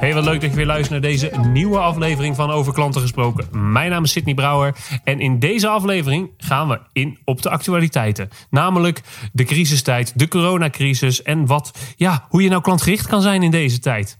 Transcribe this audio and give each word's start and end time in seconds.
Hey, 0.00 0.14
wat 0.14 0.24
leuk 0.24 0.40
dat 0.40 0.50
je 0.50 0.56
weer 0.56 0.66
luistert 0.66 0.90
naar 0.90 1.10
deze 1.10 1.30
nieuwe 1.52 1.78
aflevering 1.78 2.36
van 2.36 2.50
Over 2.50 2.72
Klanten 2.72 3.00
Gesproken. 3.00 3.72
Mijn 3.72 3.90
naam 3.90 4.04
is 4.04 4.12
Sydney 4.12 4.34
Brouwer 4.34 4.76
en 5.04 5.20
in 5.20 5.38
deze 5.38 5.68
aflevering 5.68 6.30
gaan 6.38 6.68
we 6.68 6.80
in 6.92 7.18
op 7.24 7.42
de 7.42 7.50
actualiteiten. 7.50 8.28
Namelijk 8.50 9.00
de 9.32 9.44
crisistijd, 9.44 10.18
de 10.18 10.28
coronacrisis 10.28 11.22
en 11.22 11.46
wat, 11.46 11.94
ja, 11.96 12.26
hoe 12.28 12.42
je 12.42 12.48
nou 12.48 12.62
klantgericht 12.62 13.06
kan 13.06 13.22
zijn 13.22 13.42
in 13.42 13.50
deze 13.50 13.78
tijd. 13.78 14.18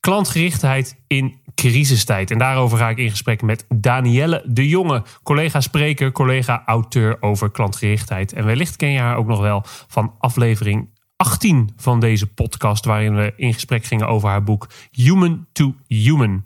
Klantgerichtheid 0.00 0.96
in 1.06 1.40
crisistijd. 1.54 2.30
En 2.30 2.38
daarover 2.38 2.78
ga 2.78 2.88
ik 2.88 2.98
in 2.98 3.10
gesprek 3.10 3.42
met 3.42 3.66
Danielle 3.74 4.42
de 4.46 4.68
Jonge, 4.68 5.02
collega-spreker, 5.22 6.12
collega-auteur 6.12 7.16
over 7.20 7.50
klantgerichtheid. 7.50 8.32
En 8.32 8.44
wellicht 8.44 8.76
ken 8.76 8.90
je 8.90 8.98
haar 8.98 9.16
ook 9.16 9.26
nog 9.26 9.40
wel 9.40 9.62
van 9.86 10.14
aflevering 10.18 10.88
18 11.16 11.70
van 11.76 12.00
deze 12.00 12.26
podcast, 12.26 12.84
waarin 12.84 13.16
we 13.16 13.32
in 13.36 13.54
gesprek 13.54 13.84
gingen 13.84 14.08
over 14.08 14.28
haar 14.28 14.42
boek 14.42 14.68
Human 14.90 15.46
to 15.52 15.74
Human. 15.86 16.42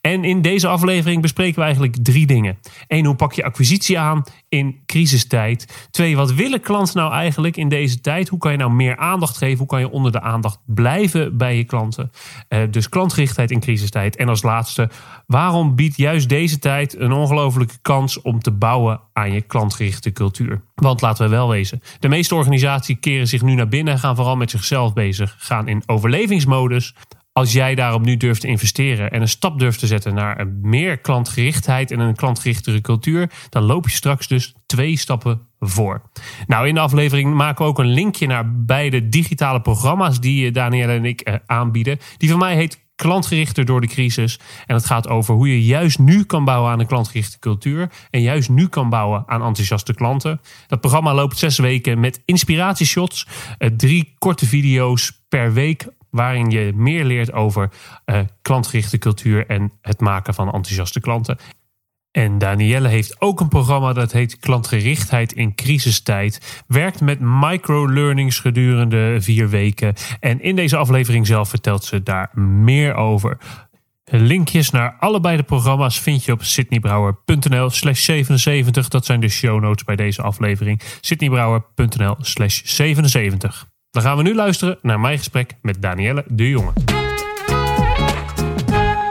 En 0.00 0.24
in 0.24 0.42
deze 0.42 0.68
aflevering 0.68 1.22
bespreken 1.22 1.58
we 1.58 1.64
eigenlijk 1.64 1.96
drie 2.02 2.26
dingen. 2.26 2.58
Eén, 2.86 3.04
hoe 3.04 3.14
pak 3.14 3.32
je 3.32 3.44
acquisitie 3.44 3.98
aan 3.98 4.24
in 4.50 4.82
crisistijd? 4.86 5.88
Twee, 5.90 6.16
wat 6.16 6.32
willen 6.32 6.60
klanten 6.60 6.96
nou 6.96 7.12
eigenlijk 7.12 7.56
in 7.56 7.68
deze 7.68 8.00
tijd? 8.00 8.28
Hoe 8.28 8.38
kan 8.38 8.52
je 8.52 8.58
nou 8.58 8.72
meer 8.72 8.96
aandacht 8.96 9.36
geven? 9.36 9.58
Hoe 9.58 9.66
kan 9.66 9.80
je 9.80 9.90
onder 9.90 10.12
de 10.12 10.20
aandacht 10.20 10.58
blijven 10.66 11.36
bij 11.36 11.56
je 11.56 11.64
klanten? 11.64 12.10
Uh, 12.48 12.60
dus 12.70 12.88
klantgerichtheid 12.88 13.50
in 13.50 13.60
crisistijd. 13.60 14.16
En 14.16 14.28
als 14.28 14.42
laatste, 14.42 14.90
waarom 15.26 15.74
biedt 15.74 15.96
juist 15.96 16.28
deze 16.28 16.58
tijd 16.58 16.98
een 16.98 17.12
ongelofelijke 17.12 17.78
kans 17.82 18.20
om 18.22 18.40
te 18.40 18.50
bouwen 18.50 19.00
aan 19.12 19.32
je 19.32 19.40
klantgerichte 19.40 20.12
cultuur? 20.12 20.60
Want 20.74 21.00
laten 21.00 21.24
we 21.24 21.30
wel 21.30 21.48
wezen, 21.48 21.82
de 21.98 22.08
meeste 22.08 22.34
organisaties 22.34 22.96
keren 23.00 23.26
zich 23.26 23.42
nu 23.42 23.54
naar 23.54 23.68
binnen, 23.68 23.98
gaan 23.98 24.16
vooral 24.16 24.36
met 24.36 24.50
zichzelf 24.50 24.92
bezig, 24.92 25.36
gaan 25.38 25.68
in 25.68 25.82
overlevingsmodus. 25.86 26.94
Als 27.32 27.52
jij 27.52 27.74
daarop 27.74 28.04
nu 28.04 28.16
durft 28.16 28.40
te 28.40 28.46
investeren 28.46 29.10
en 29.10 29.20
een 29.20 29.28
stap 29.28 29.58
durft 29.58 29.78
te 29.78 29.86
zetten 29.86 30.14
naar 30.14 30.40
een 30.40 30.58
meer 30.62 30.98
klantgerichtheid 30.98 31.90
en 31.90 32.00
een 32.00 32.14
klantgerichtere 32.14 32.80
cultuur, 32.80 33.30
dan 33.48 33.62
loop 33.62 33.84
je 33.88 33.94
straks 33.94 34.28
dus 34.28 34.54
twee 34.66 34.96
stappen 34.96 35.40
voor. 35.58 36.02
Nou, 36.46 36.68
in 36.68 36.74
de 36.74 36.80
aflevering 36.80 37.34
maken 37.34 37.64
we 37.64 37.70
ook 37.70 37.78
een 37.78 37.92
linkje 37.92 38.26
naar 38.26 38.64
beide 38.64 39.08
digitale 39.08 39.60
programma's 39.60 40.20
die 40.20 40.50
Danielle 40.50 40.92
en 40.92 41.04
ik 41.04 41.40
aanbieden. 41.46 41.98
Die 42.16 42.30
van 42.30 42.38
mij 42.38 42.54
heet 42.54 42.88
klantgerichter 43.00 43.64
door 43.64 43.80
de 43.80 43.86
crisis. 43.86 44.38
En 44.66 44.74
het 44.74 44.86
gaat 44.86 45.08
over 45.08 45.34
hoe 45.34 45.48
je 45.48 45.64
juist 45.64 45.98
nu 45.98 46.24
kan 46.24 46.44
bouwen 46.44 46.70
aan 46.70 46.80
een 46.80 46.86
klantgerichte 46.86 47.38
cultuur. 47.38 47.90
En 48.10 48.20
juist 48.20 48.48
nu 48.48 48.68
kan 48.68 48.88
bouwen 48.88 49.22
aan 49.26 49.42
enthousiaste 49.42 49.94
klanten. 49.94 50.40
Dat 50.66 50.80
programma 50.80 51.14
loopt 51.14 51.38
zes 51.38 51.58
weken 51.58 52.00
met 52.00 52.22
inspiratieshots. 52.24 53.26
Drie 53.76 54.14
korte 54.18 54.46
video's 54.46 55.22
per 55.28 55.52
week. 55.52 55.86
Waarin 56.10 56.50
je 56.50 56.72
meer 56.74 57.04
leert 57.04 57.32
over 57.32 57.70
uh, 58.06 58.20
klantgerichte 58.42 58.98
cultuur 58.98 59.46
en 59.46 59.72
het 59.82 60.00
maken 60.00 60.34
van 60.34 60.52
enthousiaste 60.52 61.00
klanten. 61.00 61.38
En 62.12 62.38
Danielle 62.38 62.88
heeft 62.88 63.20
ook 63.20 63.40
een 63.40 63.48
programma 63.48 63.92
dat 63.92 64.12
heet 64.12 64.38
Klantgerichtheid 64.38 65.32
in 65.32 65.54
crisistijd. 65.54 66.62
Werkt 66.66 67.00
met 67.00 67.18
microlearnings 67.20 68.38
gedurende 68.38 69.16
vier 69.20 69.48
weken. 69.48 69.94
En 70.20 70.42
in 70.42 70.56
deze 70.56 70.76
aflevering 70.76 71.26
zelf 71.26 71.48
vertelt 71.48 71.84
ze 71.84 72.02
daar 72.02 72.30
meer 72.38 72.94
over. 72.94 73.38
Linkjes 74.04 74.70
naar 74.70 74.96
allebei 74.98 75.36
de 75.36 75.42
programma's 75.42 76.00
vind 76.00 76.24
je 76.24 76.32
op 76.32 76.44
sydneybrouwer.nl 76.44 77.70
slash 77.70 78.04
77. 78.04 78.88
Dat 78.88 79.04
zijn 79.04 79.20
de 79.20 79.28
show 79.28 79.60
notes 79.60 79.84
bij 79.84 79.96
deze 79.96 80.22
aflevering. 80.22 80.80
sydneybrouwer.nl 81.00 82.16
slash 82.18 82.60
77. 82.64 83.68
Dan 83.90 84.02
gaan 84.02 84.16
we 84.16 84.22
nu 84.22 84.34
luisteren 84.34 84.78
naar 84.82 85.00
mijn 85.00 85.18
gesprek 85.18 85.54
met 85.62 85.82
Danielle 85.82 86.24
de 86.28 86.48
Jonge. 86.48 86.72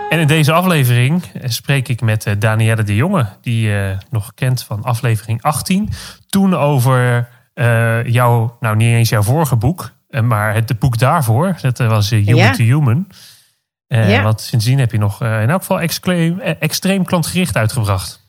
En 0.09 0.20
in 0.20 0.28
deze 0.28 0.52
aflevering 0.52 1.24
spreek 1.44 1.88
ik 1.88 2.02
met 2.02 2.36
Danielle 2.40 2.84
de 2.84 2.96
Jonge, 2.96 3.25
die 3.42 3.62
je 3.62 3.97
nog 4.09 4.34
kent 4.34 4.64
van 4.64 4.84
aflevering 4.84 5.42
18. 5.42 5.90
Toen 6.30 6.56
over 6.56 7.30
uh, 7.56 8.06
jouw, 8.06 8.58
nou 8.59 8.75
niet 8.75 8.94
eens 8.94 9.09
jouw 9.09 9.22
vorige 9.22 9.56
boek, 9.56 9.92
maar 10.24 10.53
het 10.53 10.80
boek 10.80 10.98
daarvoor. 10.98 11.58
Dat 11.62 11.78
was 11.78 12.09
Human 12.09 12.36
ja. 12.36 12.52
to 12.52 12.64
Human. 12.64 13.08
Ja. 13.88 14.24
Want 14.24 14.42
sindsdien 14.42 14.80
heb 14.80 14.92
je 14.92 14.98
nog 14.98 15.22
in 15.22 15.50
elk 15.50 15.59
geval 15.59 15.80
extreem, 15.80 16.40
extreem 16.40 17.06
klantgericht 17.06 17.56
uitgebracht. 17.56 18.28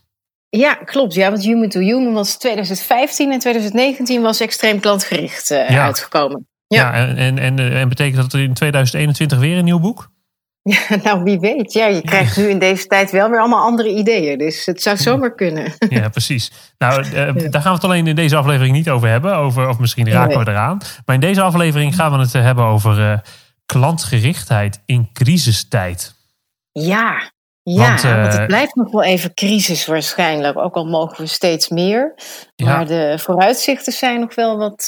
Ja, 0.48 0.74
klopt. 0.74 1.14
Ja, 1.14 1.30
want 1.30 1.44
Human 1.44 1.68
to 1.68 1.80
Human 1.80 2.12
was 2.12 2.36
2015 2.36 3.32
en 3.32 3.38
2019 3.38 4.22
was 4.22 4.40
extreem 4.40 4.80
klantgericht 4.80 5.48
ja. 5.48 5.84
uitgekomen. 5.84 6.48
Ja, 6.66 6.96
ja 6.96 7.14
en, 7.16 7.38
en, 7.38 7.58
en 7.58 7.88
betekent 7.88 8.16
dat 8.16 8.32
er 8.32 8.40
in 8.40 8.54
2021 8.54 9.38
weer 9.38 9.58
een 9.58 9.64
nieuw 9.64 9.80
boek? 9.80 10.10
Ja, 10.70 10.96
nou 11.04 11.22
wie 11.22 11.38
weet. 11.38 11.72
Ja, 11.72 11.86
je 11.86 12.02
krijgt 12.02 12.36
nu 12.36 12.48
in 12.48 12.58
deze 12.58 12.86
tijd 12.86 13.10
wel 13.10 13.30
weer 13.30 13.38
allemaal 13.38 13.64
andere 13.64 13.88
ideeën. 13.88 14.38
Dus 14.38 14.66
het 14.66 14.82
zou 14.82 14.96
zomaar 14.96 15.34
kunnen. 15.34 15.72
Ja, 15.88 16.08
precies. 16.08 16.52
Nou, 16.78 17.04
uh, 17.04 17.12
daar 17.12 17.34
gaan 17.34 17.62
we 17.62 17.68
het 17.70 17.84
alleen 17.84 18.06
in 18.06 18.14
deze 18.14 18.36
aflevering 18.36 18.76
niet 18.76 18.90
over 18.90 19.08
hebben. 19.08 19.36
Over, 19.36 19.68
of 19.68 19.78
misschien 19.78 20.10
raken 20.10 20.38
we 20.44 20.50
eraan. 20.50 20.80
Maar 21.04 21.14
in 21.14 21.20
deze 21.20 21.42
aflevering 21.42 21.94
gaan 21.94 22.12
we 22.12 22.18
het 22.18 22.32
hebben 22.32 22.64
over 22.64 22.98
uh, 22.98 23.18
klantgerichtheid 23.66 24.82
in 24.86 25.10
crisistijd. 25.12 26.14
Ja, 26.72 27.32
ja 27.62 27.88
want, 27.88 28.04
uh, 28.04 28.20
want, 28.22 28.32
het 28.32 28.46
blijft 28.46 28.74
nog 28.74 28.90
wel 28.90 29.02
even 29.02 29.34
crisis 29.34 29.86
waarschijnlijk. 29.86 30.58
Ook 30.58 30.74
al 30.74 30.84
mogen 30.84 31.16
we 31.16 31.26
steeds 31.26 31.68
meer. 31.68 32.14
Maar 32.56 32.80
ja. 32.80 32.84
de 32.84 33.18
vooruitzichten 33.18 33.92
zijn 33.92 34.20
nog 34.20 34.34
wel 34.34 34.56
wat 34.56 34.86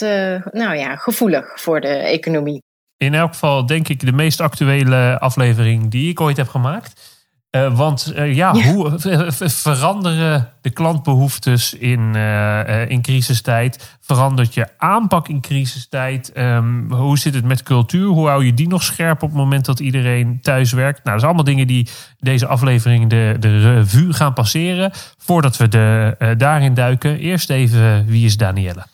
nou 0.51 0.77
ja, 0.77 0.97
gevoelig 0.97 1.61
voor 1.61 1.81
de 1.81 1.89
economie 1.89 2.63
in 3.03 3.15
elk 3.15 3.33
geval 3.33 3.67
denk 3.67 3.89
ik 3.89 4.01
de 4.01 4.13
meest 4.13 4.41
actuele 4.41 5.19
aflevering 5.19 5.91
die 5.91 6.11
ik 6.11 6.21
ooit 6.21 6.37
heb 6.37 6.49
gemaakt. 6.49 7.11
Uh, 7.57 7.77
want 7.77 8.13
uh, 8.17 8.35
ja, 8.35 8.53
ja, 8.55 8.73
hoe 8.73 8.93
veranderen 9.39 10.49
de 10.61 10.71
klantbehoeftes 10.71 11.75
in, 11.75 12.13
uh, 12.17 12.91
in 12.91 13.03
crisistijd? 13.03 13.97
Verandert 14.01 14.55
je 14.55 14.69
aanpak 14.77 15.29
in 15.29 15.41
crisistijd? 15.41 16.33
Um, 16.39 16.93
hoe 16.93 17.19
zit 17.19 17.35
het 17.35 17.45
met 17.45 17.63
cultuur? 17.63 18.07
Hoe 18.07 18.29
hou 18.29 18.45
je 18.45 18.55
die 18.55 18.69
nog 18.69 18.83
scherp 18.83 19.23
op 19.23 19.29
het 19.29 19.39
moment 19.39 19.65
dat 19.65 19.81
iedereen 19.81 20.39
thuis 20.43 20.73
werkt? 20.73 21.05
Nou, 21.05 21.11
dat 21.11 21.21
zijn 21.21 21.27
allemaal 21.27 21.55
dingen 21.55 21.67
die 21.67 21.89
deze 22.19 22.47
aflevering 22.47 23.11
de, 23.11 23.37
de 23.39 23.75
revue 23.75 24.13
gaan 24.13 24.33
passeren. 24.33 24.91
Voordat 25.19 25.57
we 25.57 25.69
de, 25.69 26.35
daarin 26.37 26.75
duiken, 26.75 27.19
eerst 27.19 27.51
even 27.51 28.07
wie 28.07 28.25
is 28.25 28.37
Danielle? 28.37 28.92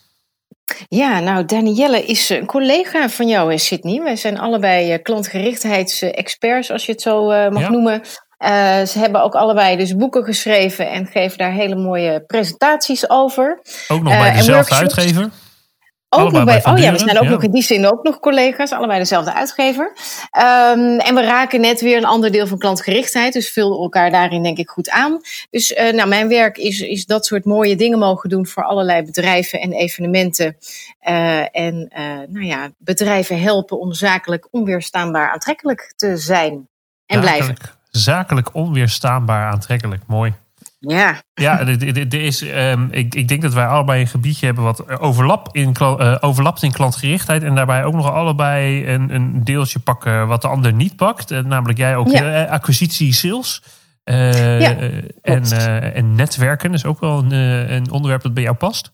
Ja, 0.87 1.19
nou, 1.19 1.45
Danielle 1.45 2.05
is 2.05 2.29
een 2.29 2.45
collega 2.45 3.09
van 3.09 3.27
jou 3.27 3.51
in 3.51 3.59
Sydney. 3.59 4.01
Wij 4.03 4.15
zijn 4.15 4.39
allebei 4.39 5.01
klantgerichtheidsexperts, 5.01 6.71
als 6.71 6.85
je 6.85 6.91
het 6.91 7.01
zo 7.01 7.31
uh, 7.31 7.49
mag 7.49 7.61
ja. 7.61 7.69
noemen. 7.69 8.01
Uh, 8.45 8.85
ze 8.85 8.99
hebben 8.99 9.23
ook 9.23 9.35
allebei 9.35 9.77
dus 9.77 9.95
boeken 9.95 10.23
geschreven 10.23 10.89
en 10.89 11.05
geven 11.05 11.37
daar 11.37 11.51
hele 11.51 11.75
mooie 11.75 12.23
presentaties 12.25 13.09
over. 13.09 13.61
Ook 13.87 14.01
nog 14.01 14.17
bij 14.17 14.31
dezelfde 14.31 14.75
uitgever? 14.75 15.29
Ook 16.09 16.31
nog 16.31 16.43
bij, 16.43 16.65
oh 16.65 16.77
ja, 16.77 16.91
we 16.91 16.97
zijn 16.97 17.17
ook 17.17 17.23
ja. 17.23 17.29
nog 17.29 17.43
in 17.43 17.51
die 17.51 17.63
zin 17.63 17.91
ook 17.91 18.03
nog 18.03 18.19
collega's, 18.19 18.71
allebei 18.71 18.99
dezelfde 18.99 19.33
uitgever. 19.33 19.85
Um, 19.85 20.99
en 20.99 21.15
we 21.15 21.21
raken 21.21 21.61
net 21.61 21.81
weer 21.81 21.97
een 21.97 22.05
ander 22.05 22.31
deel 22.31 22.47
van 22.47 22.57
klantgerichtheid, 22.57 23.33
dus 23.33 23.51
vullen 23.51 23.77
elkaar 23.77 24.11
daarin 24.11 24.43
denk 24.43 24.57
ik 24.57 24.69
goed 24.69 24.89
aan. 24.89 25.19
Dus 25.49 25.71
uh, 25.71 25.91
nou, 25.91 26.07
mijn 26.07 26.27
werk 26.27 26.57
is, 26.57 26.79
is 26.79 27.05
dat 27.05 27.25
soort 27.25 27.45
mooie 27.45 27.75
dingen 27.75 27.99
mogen 27.99 28.29
doen 28.29 28.47
voor 28.47 28.63
allerlei 28.63 29.03
bedrijven 29.03 29.59
en 29.59 29.71
evenementen. 29.71 30.57
Uh, 31.09 31.55
en 31.55 31.91
uh, 31.97 32.05
nou 32.27 32.45
ja, 32.45 32.69
bedrijven 32.77 33.41
helpen 33.41 33.79
om 33.79 33.93
zakelijk 33.93 34.47
onweerstaanbaar 34.51 35.31
aantrekkelijk 35.31 35.93
te 35.95 36.17
zijn 36.17 36.51
en 36.53 36.67
zakelijk, 37.05 37.43
blijven. 37.45 37.57
Zakelijk 37.89 38.53
onweerstaanbaar 38.53 39.51
aantrekkelijk, 39.51 40.01
mooi. 40.07 40.33
Ja, 40.79 41.21
ja 41.33 41.59
er 41.59 42.13
is, 42.13 42.41
um, 42.41 42.87
ik, 42.91 43.15
ik 43.15 43.27
denk 43.27 43.41
dat 43.41 43.53
wij 43.53 43.67
allebei 43.67 44.01
een 44.01 44.07
gebiedje 44.07 44.45
hebben 44.45 44.63
wat 44.63 44.99
overlap 44.99 45.55
in, 45.55 45.75
uh, 45.81 46.15
overlapt 46.19 46.63
in 46.63 46.71
klantgerichtheid. 46.71 47.43
En 47.43 47.55
daarbij 47.55 47.83
ook 47.83 47.93
nog 47.93 48.11
allebei 48.11 48.87
een, 48.87 49.15
een 49.15 49.43
deeltje 49.43 49.79
pakken 49.79 50.27
wat 50.27 50.41
de 50.41 50.47
ander 50.47 50.73
niet 50.73 50.95
pakt. 50.95 51.31
Uh, 51.31 51.39
namelijk 51.39 51.77
jij 51.77 51.95
ook 51.95 52.07
ja. 52.07 52.45
uh, 52.45 52.51
acquisitie, 52.51 53.13
sales. 53.13 53.63
Ja, 54.03 54.77
en, 55.21 55.43
en 55.93 56.15
netwerken 56.15 56.73
is 56.73 56.85
ook 56.85 56.99
wel 56.99 57.17
een, 57.17 57.31
een 57.73 57.91
onderwerp 57.91 58.21
dat 58.21 58.33
bij 58.33 58.43
jou 58.43 58.55
past. 58.55 58.91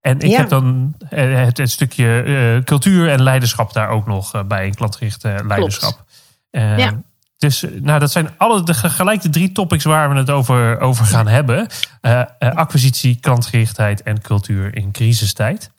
En 0.00 0.20
ik 0.20 0.30
ja. 0.30 0.38
heb 0.38 0.48
dan 0.48 0.94
het, 1.08 1.58
het 1.58 1.70
stukje 1.70 2.62
cultuur 2.64 3.08
en 3.08 3.22
leiderschap 3.22 3.72
daar 3.72 3.88
ook 3.88 4.06
nog 4.06 4.46
bij, 4.46 4.66
een 4.66 4.74
klantgericht 4.74 5.22
leiderschap. 5.22 6.04
ja. 6.50 7.02
Dus 7.38 7.64
nou, 7.80 7.98
dat 7.98 8.10
zijn 8.10 8.30
alle 8.36 8.62
de, 8.62 8.74
gelijk 8.74 9.22
de 9.22 9.28
drie 9.28 9.52
topics 9.52 9.84
waar 9.84 10.10
we 10.10 10.16
het 10.16 10.30
over, 10.30 10.80
over 10.80 11.04
gaan 11.04 11.26
hebben. 11.26 11.66
Uh, 12.02 12.22
acquisitie, 12.38 13.18
klantgerichtheid 13.20 14.02
en 14.02 14.20
cultuur 14.20 14.76
in 14.76 14.90
crisistijd. 14.90 15.70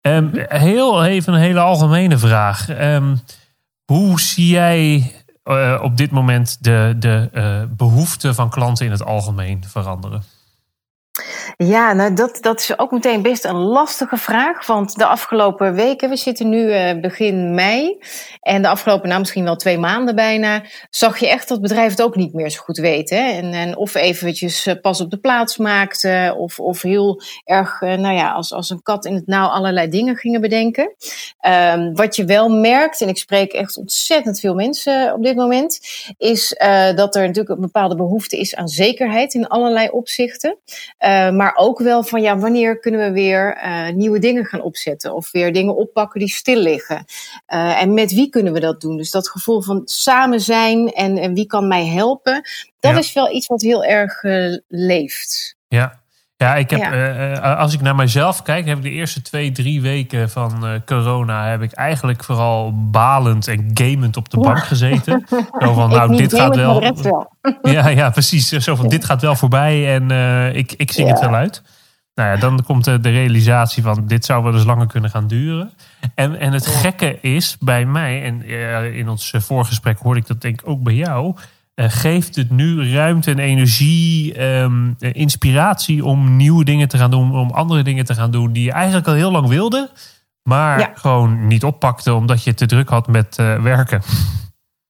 Um, 0.00 0.30
heel 0.48 1.04
even 1.04 1.32
een 1.32 1.40
hele 1.40 1.60
algemene 1.60 2.18
vraag. 2.18 2.68
Um, 2.68 3.20
hoe 3.84 4.20
zie 4.20 4.46
jij 4.46 5.12
uh, 5.44 5.78
op 5.82 5.96
dit 5.96 6.10
moment 6.10 6.56
de, 6.60 6.96
de 6.98 7.68
behoeften 7.76 8.34
van 8.34 8.50
klanten 8.50 8.86
in 8.86 8.92
het 8.92 9.04
algemeen 9.04 9.64
veranderen? 9.66 10.22
Ja, 11.56 11.92
nou 11.92 12.14
dat, 12.14 12.38
dat 12.40 12.60
is 12.60 12.78
ook 12.78 12.90
meteen 12.90 13.22
best 13.22 13.44
een 13.44 13.56
lastige 13.56 14.16
vraag. 14.16 14.66
Want 14.66 14.96
de 14.96 15.06
afgelopen 15.06 15.74
weken, 15.74 16.08
we 16.08 16.16
zitten 16.16 16.48
nu 16.48 16.58
uh, 16.58 17.00
begin 17.00 17.54
mei. 17.54 17.98
En 18.40 18.62
de 18.62 18.68
afgelopen, 18.68 19.08
nou 19.08 19.20
misschien 19.20 19.44
wel 19.44 19.56
twee 19.56 19.78
maanden 19.78 20.14
bijna, 20.14 20.62
zag 20.90 21.18
je 21.18 21.28
echt 21.28 21.48
dat 21.48 21.60
bedrijven 21.60 21.90
het 21.90 22.02
ook 22.02 22.16
niet 22.16 22.32
meer 22.32 22.50
zo 22.50 22.60
goed 22.60 22.78
weten. 22.78 23.34
En, 23.34 23.52
en 23.52 23.76
of 23.76 23.94
eventjes 23.94 24.66
uh, 24.66 24.74
pas 24.80 25.00
op 25.00 25.10
de 25.10 25.18
plaats 25.18 25.56
maakten, 25.56 26.36
of, 26.36 26.58
of 26.58 26.82
heel 26.82 27.22
erg, 27.44 27.80
uh, 27.80 27.94
nou 27.94 28.14
ja, 28.14 28.32
als, 28.32 28.52
als 28.52 28.70
een 28.70 28.82
kat 28.82 29.04
in 29.04 29.14
het 29.14 29.26
nauw 29.26 29.48
allerlei 29.48 29.88
dingen 29.88 30.16
gingen 30.16 30.40
bedenken. 30.40 30.94
Um, 31.46 31.94
wat 31.94 32.16
je 32.16 32.24
wel 32.24 32.48
merkt, 32.48 33.00
en 33.00 33.08
ik 33.08 33.18
spreek 33.18 33.52
echt 33.52 33.76
ontzettend 33.76 34.40
veel 34.40 34.54
mensen 34.54 35.12
op 35.14 35.22
dit 35.22 35.36
moment, 35.36 35.80
is 36.18 36.54
dat 36.94 37.14
er 37.14 37.22
natuurlijk 37.26 37.48
een 37.48 37.60
bepaalde 37.60 37.96
behoefte 37.96 38.36
is 38.36 38.54
aan 38.56 38.68
zekerheid 38.68 39.34
in 39.34 39.48
allerlei 39.48 39.88
opzichten. 39.88 40.56
maar 41.00 41.39
maar 41.40 41.56
ook 41.56 41.78
wel 41.78 42.02
van 42.02 42.22
ja, 42.22 42.38
wanneer 42.38 42.78
kunnen 42.78 43.00
we 43.00 43.12
weer 43.12 43.56
uh, 43.56 43.88
nieuwe 43.88 44.18
dingen 44.18 44.44
gaan 44.44 44.62
opzetten 44.62 45.14
of 45.14 45.30
weer 45.30 45.52
dingen 45.52 45.76
oppakken 45.76 46.20
die 46.20 46.28
stil 46.28 46.56
liggen. 46.56 47.04
Uh, 47.48 47.82
en 47.82 47.94
met 47.94 48.12
wie 48.12 48.28
kunnen 48.28 48.52
we 48.52 48.60
dat 48.60 48.80
doen? 48.80 48.96
Dus 48.96 49.10
dat 49.10 49.28
gevoel 49.28 49.62
van 49.62 49.82
samen 49.84 50.40
zijn 50.40 50.92
en, 50.92 51.18
en 51.18 51.34
wie 51.34 51.46
kan 51.46 51.68
mij 51.68 51.86
helpen, 51.86 52.42
dat 52.80 52.96
is 52.96 53.12
wel 53.12 53.34
iets 53.34 53.46
wat 53.46 53.62
heel 53.62 53.84
erg 53.84 54.22
uh, 54.22 54.56
leeft. 54.68 55.56
Ja, 55.68 55.99
ja, 56.40 56.56
ik 56.56 56.70
heb, 56.70 56.80
ja. 56.80 57.54
als 57.54 57.74
ik 57.74 57.80
naar 57.80 57.94
mezelf 57.94 58.42
kijk, 58.42 58.66
heb 58.66 58.76
ik 58.76 58.82
de 58.82 58.90
eerste 58.90 59.22
twee, 59.22 59.52
drie 59.52 59.80
weken 59.80 60.30
van 60.30 60.64
uh, 60.64 60.70
corona 60.86 61.46
heb 61.46 61.62
ik 61.62 61.72
eigenlijk 61.72 62.24
vooral 62.24 62.90
balend 62.90 63.48
en 63.48 63.70
gamend 63.74 64.16
op 64.16 64.30
de 64.30 64.40
bank 64.40 64.58
gezeten. 64.58 65.26
Zo 65.58 65.72
van, 65.72 65.90
nou, 65.96 66.16
dit 66.16 66.34
gaat 66.34 66.56
wel. 66.56 66.80
wel. 67.02 67.32
ja, 67.72 67.88
ja, 67.88 68.10
precies. 68.10 68.48
Zo 68.48 68.74
van, 68.74 68.88
dit 68.88 69.04
gaat 69.04 69.22
wel 69.22 69.36
voorbij 69.36 69.94
en 69.94 70.10
uh, 70.10 70.54
ik, 70.54 70.72
ik 70.72 70.92
zing 70.92 71.08
ja. 71.08 71.12
het 71.12 71.22
wel 71.22 71.34
uit. 71.34 71.62
Nou 72.14 72.28
ja, 72.28 72.36
dan 72.36 72.64
komt 72.64 72.84
de, 72.84 72.98
realisatie 73.02 73.82
van, 73.82 74.06
dit 74.06 74.24
zou 74.24 74.42
wel 74.42 74.54
eens 74.54 74.64
langer 74.64 74.86
kunnen 74.86 75.10
gaan 75.10 75.26
duren. 75.26 75.72
En, 76.14 76.38
en 76.38 76.52
het 76.52 76.66
gekke 76.66 77.18
is 77.20 77.56
bij 77.58 77.84
mij, 77.84 78.22
en 78.22 78.44
in 78.94 79.08
ons 79.08 79.32
voorgesprek 79.36 79.98
hoorde 79.98 80.20
ik 80.20 80.26
dat 80.26 80.40
denk 80.40 80.60
ik 80.60 80.68
ook 80.68 80.82
bij 80.82 80.94
jou 80.94 81.34
geeft 81.88 82.36
het 82.36 82.50
nu 82.50 82.92
ruimte 82.92 83.30
en 83.30 83.38
energie, 83.38 84.42
um, 84.42 84.96
inspiratie 84.98 86.04
om 86.04 86.36
nieuwe 86.36 86.64
dingen 86.64 86.88
te 86.88 86.98
gaan 86.98 87.10
doen, 87.10 87.36
om 87.36 87.50
andere 87.50 87.82
dingen 87.82 88.04
te 88.04 88.14
gaan 88.14 88.30
doen 88.30 88.52
die 88.52 88.64
je 88.64 88.72
eigenlijk 88.72 89.06
al 89.06 89.14
heel 89.14 89.30
lang 89.30 89.48
wilde, 89.48 89.90
maar 90.42 90.78
ja. 90.78 90.90
gewoon 90.94 91.46
niet 91.46 91.64
oppakte 91.64 92.14
omdat 92.14 92.44
je 92.44 92.54
te 92.54 92.66
druk 92.66 92.88
had 92.88 93.06
met 93.06 93.38
uh, 93.40 93.62
werken. 93.62 94.02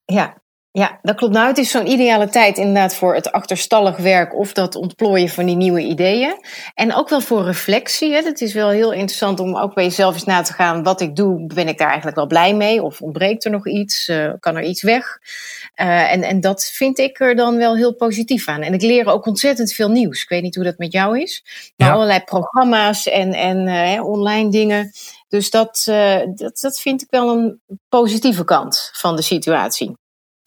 Ja, 0.05 0.40
ja, 0.73 0.99
dat 1.01 1.15
klopt. 1.15 1.33
Nou, 1.33 1.47
het 1.47 1.57
is 1.57 1.71
zo'n 1.71 1.91
ideale 1.91 2.29
tijd 2.29 2.57
inderdaad 2.57 2.95
voor 2.95 3.15
het 3.15 3.31
achterstallig 3.31 3.97
werk 3.97 4.35
of 4.35 4.53
dat 4.53 4.75
ontplooien 4.75 5.29
van 5.29 5.45
die 5.45 5.55
nieuwe 5.55 5.81
ideeën. 5.81 6.35
En 6.73 6.95
ook 6.95 7.09
wel 7.09 7.21
voor 7.21 7.43
reflectie. 7.43 8.11
Hè. 8.11 8.21
Het 8.21 8.41
is 8.41 8.53
wel 8.53 8.69
heel 8.69 8.91
interessant 8.91 9.39
om 9.39 9.57
ook 9.57 9.73
bij 9.73 9.83
jezelf 9.83 10.13
eens 10.13 10.23
na 10.23 10.41
te 10.41 10.53
gaan. 10.53 10.83
Wat 10.83 11.01
ik 11.01 11.15
doe, 11.15 11.47
ben 11.53 11.67
ik 11.67 11.77
daar 11.77 11.87
eigenlijk 11.87 12.17
wel 12.17 12.27
blij 12.27 12.55
mee? 12.55 12.83
Of 12.83 13.01
ontbreekt 13.01 13.45
er 13.45 13.51
nog 13.51 13.67
iets? 13.67 14.07
Uh, 14.07 14.33
kan 14.39 14.55
er 14.55 14.63
iets 14.63 14.81
weg? 14.81 15.19
Uh, 15.75 16.11
en, 16.11 16.23
en 16.23 16.39
dat 16.39 16.63
vind 16.63 16.97
ik 16.97 17.19
er 17.19 17.35
dan 17.35 17.57
wel 17.57 17.75
heel 17.75 17.95
positief 17.95 18.47
aan. 18.47 18.61
En 18.61 18.73
ik 18.73 18.81
leer 18.81 19.07
ook 19.07 19.25
ontzettend 19.25 19.73
veel 19.73 19.89
nieuws. 19.89 20.21
Ik 20.23 20.29
weet 20.29 20.41
niet 20.41 20.55
hoe 20.55 20.63
dat 20.63 20.77
met 20.77 20.91
jou 20.91 21.19
is. 21.19 21.43
Maar 21.75 21.87
ja. 21.87 21.93
allerlei 21.93 22.19
programma's 22.19 23.07
en, 23.07 23.33
en 23.33 23.67
uh, 23.67 24.05
online 24.05 24.51
dingen. 24.51 24.91
Dus 25.27 25.49
dat, 25.49 25.83
dat, 26.35 26.59
dat 26.61 26.79
vind 26.79 27.01
ik 27.01 27.07
wel 27.09 27.29
een 27.29 27.61
positieve 27.89 28.43
kant 28.43 28.89
van 28.93 29.15
de 29.15 29.21
situatie. 29.21 29.99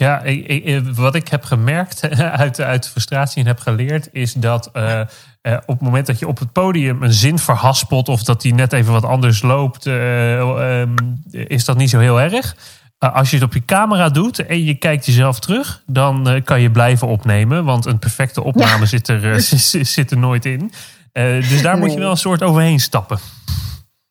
Ja, 0.05 0.23
ik, 0.23 0.47
ik, 0.47 0.83
wat 0.95 1.15
ik 1.15 1.29
heb 1.29 1.45
gemerkt 1.45 2.09
uit, 2.45 2.61
uit 2.61 2.89
frustratie 2.89 3.41
en 3.41 3.47
heb 3.47 3.59
geleerd, 3.59 4.09
is 4.13 4.33
dat 4.33 4.71
uh, 4.77 5.01
uh, 5.43 5.57
op 5.67 5.75
het 5.75 5.81
moment 5.81 6.07
dat 6.07 6.19
je 6.19 6.29
op 6.29 6.39
het 6.39 6.53
podium 6.53 7.03
een 7.03 7.13
zin 7.13 7.39
verhaspelt 7.39 8.09
of 8.09 8.23
dat 8.23 8.41
die 8.41 8.55
net 8.55 8.73
even 8.73 8.93
wat 8.93 9.05
anders 9.05 9.43
loopt, 9.43 9.87
uh, 9.87 10.81
um, 10.81 11.23
is 11.31 11.65
dat 11.65 11.77
niet 11.77 11.91
zo 11.91 11.99
heel 11.99 12.21
erg. 12.21 12.57
als 12.99 13.31
je 13.31 13.37
het 13.37 13.45
op 13.45 13.53
je 13.53 13.65
camera 13.65 14.09
doet 14.09 14.47
en 14.47 14.65
je 14.65 14.75
kijkt 14.75 15.07
jezelf 15.07 15.41
terug, 15.41 15.83
dan 15.87 16.41
kan 16.45 16.61
je 16.61 16.71
blijven 16.71 17.09
opnemen, 17.09 17.65
want 17.65 17.87
een 17.87 17.99
perfecte 17.99 18.43
opname 18.51 18.81
ja. 18.81 18.87
zit, 18.87 19.09
er, 19.09 19.41
zit 19.97 20.11
er 20.11 20.19
nooit 20.19 20.45
in. 20.45 20.73
dus 21.13 21.63
daar 21.63 21.73
nee. 21.73 21.83
moet 21.83 21.93
je 21.93 21.99
wel 21.99 22.11
een 22.11 22.17
soort 22.17 22.43
overheen 22.43 22.81
stappen. 22.81 23.19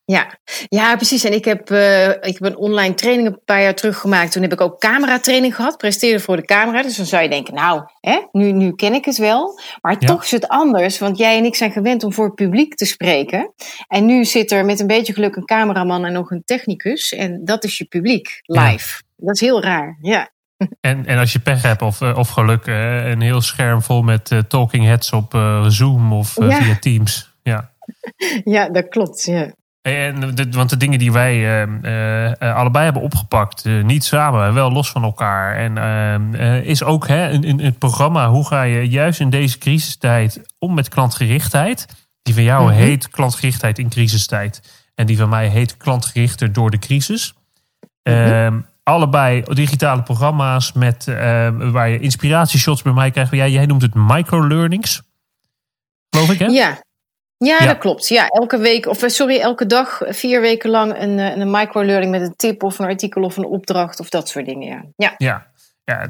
Ja, 0.06 0.38
ja, 0.68 0.96
precies. 0.96 1.24
En 1.24 1.32
ik 1.32 1.44
heb, 1.44 1.70
uh, 1.70 2.08
ik 2.08 2.38
heb 2.38 2.42
een 2.42 2.56
online 2.56 2.94
training 2.94 3.28
een 3.28 3.40
paar 3.44 3.62
jaar 3.62 3.74
terug 3.74 3.98
gemaakt. 3.98 4.32
Toen 4.32 4.42
heb 4.42 4.52
ik 4.52 4.60
ook 4.60 4.80
cameratraining 4.80 5.54
gehad, 5.54 5.76
presteren 5.76 6.20
voor 6.20 6.36
de 6.36 6.44
camera. 6.44 6.82
Dus 6.82 6.96
dan 6.96 7.06
zou 7.06 7.22
je 7.22 7.28
denken, 7.28 7.54
nou, 7.54 7.82
hè, 8.00 8.20
nu, 8.32 8.52
nu 8.52 8.72
ken 8.72 8.94
ik 8.94 9.04
het 9.04 9.16
wel. 9.16 9.60
Maar 9.80 9.96
ja. 9.98 10.06
toch 10.06 10.24
is 10.24 10.30
het 10.30 10.48
anders, 10.48 10.98
want 10.98 11.18
jij 11.18 11.38
en 11.38 11.44
ik 11.44 11.54
zijn 11.54 11.72
gewend 11.72 12.04
om 12.04 12.12
voor 12.12 12.24
het 12.24 12.34
publiek 12.34 12.74
te 12.74 12.84
spreken. 12.84 13.52
En 13.88 14.06
nu 14.06 14.24
zit 14.24 14.52
er 14.52 14.64
met 14.64 14.80
een 14.80 14.86
beetje 14.86 15.12
geluk 15.12 15.36
een 15.36 15.44
cameraman 15.44 16.04
en 16.04 16.12
nog 16.12 16.30
een 16.30 16.44
technicus. 16.44 17.12
En 17.12 17.44
dat 17.44 17.64
is 17.64 17.78
je 17.78 17.84
publiek, 17.84 18.40
live. 18.42 19.02
Ja. 19.16 19.26
Dat 19.26 19.34
is 19.34 19.40
heel 19.40 19.62
raar, 19.62 19.98
ja. 20.00 20.32
En, 20.80 21.06
en 21.06 21.18
als 21.18 21.32
je 21.32 21.38
pech 21.38 21.62
hebt 21.62 21.82
of, 21.82 22.02
of 22.02 22.28
geluk, 22.28 22.66
uh, 22.66 23.08
een 23.08 23.20
heel 23.20 23.40
scherm 23.40 23.82
vol 23.82 24.02
met 24.02 24.42
talking 24.48 24.84
heads 24.84 25.12
op 25.12 25.38
Zoom 25.68 26.12
of 26.12 26.28
via 26.28 26.76
Teams. 26.80 27.34
Ja. 27.42 27.72
ja, 28.54 28.68
dat 28.68 28.88
klopt, 28.88 29.24
ja. 29.24 29.52
En 29.84 30.34
de, 30.34 30.48
want 30.50 30.70
de 30.70 30.76
dingen 30.76 30.98
die 30.98 31.12
wij 31.12 31.36
uh, 31.62 32.30
uh, 32.38 32.54
allebei 32.54 32.84
hebben 32.84 33.02
opgepakt, 33.02 33.64
uh, 33.64 33.84
niet 33.84 34.04
samen, 34.04 34.54
wel 34.54 34.72
los 34.72 34.90
van 34.90 35.02
elkaar. 35.02 35.56
En 35.56 36.34
is 36.64 36.82
ook 36.82 37.08
hè, 37.08 37.30
in, 37.30 37.42
in, 37.42 37.60
het 37.60 37.78
programma, 37.78 38.28
hoe 38.28 38.46
ga 38.46 38.62
je 38.62 38.88
juist 38.88 39.20
in 39.20 39.30
deze 39.30 39.58
crisistijd 39.58 40.40
om 40.58 40.74
met 40.74 40.88
klantgerichtheid? 40.88 41.86
Die 42.22 42.34
van 42.34 42.42
jou 42.42 42.68
-hmm. 42.68 42.80
heet 42.80 43.08
klantgerichtheid 43.08 43.78
in 43.78 43.88
crisistijd. 43.88 44.84
En 44.94 45.06
die 45.06 45.16
van 45.16 45.28
mij 45.28 45.48
heet 45.48 45.76
klantgerichter 45.76 46.52
door 46.52 46.70
de 46.70 46.78
crisis. 46.78 47.34
Mm 48.02 48.14
-hmm. 48.14 48.66
allebei 48.82 49.42
digitale 49.42 50.02
programma's 50.02 50.72
met, 50.72 51.04
waar 51.58 51.88
je 51.88 51.98
inspiratieshots 51.98 52.82
bij 52.82 52.92
mij 52.92 53.10
krijgt. 53.10 53.30
Jij, 53.30 53.50
jij 53.50 53.66
noemt 53.66 53.82
het 53.82 53.94
microlearnings. 53.94 55.02
Geloof 56.10 56.30
ik, 56.30 56.38
hè? 56.38 56.46
Ja, 56.46 56.83
ja, 57.44 57.56
ja, 57.60 57.66
dat 57.66 57.78
klopt. 57.78 58.08
Ja, 58.08 58.28
elke 58.28 58.58
week, 58.58 58.86
of 58.86 59.02
sorry, 59.06 59.40
elke 59.40 59.66
dag, 59.66 60.00
vier 60.08 60.40
weken 60.40 60.70
lang 60.70 61.00
een, 61.00 61.18
een 61.18 61.50
microlearning 61.50 62.10
met 62.10 62.20
een 62.20 62.36
tip 62.36 62.62
of 62.62 62.78
een 62.78 62.86
artikel 62.86 63.22
of 63.22 63.36
een 63.36 63.46
opdracht 63.46 64.00
of 64.00 64.08
dat 64.08 64.28
soort 64.28 64.46
dingen. 64.46 64.68
Ja. 64.68 64.84
ja. 64.96 65.14
ja. 65.16 65.52
Ja, 65.84 66.08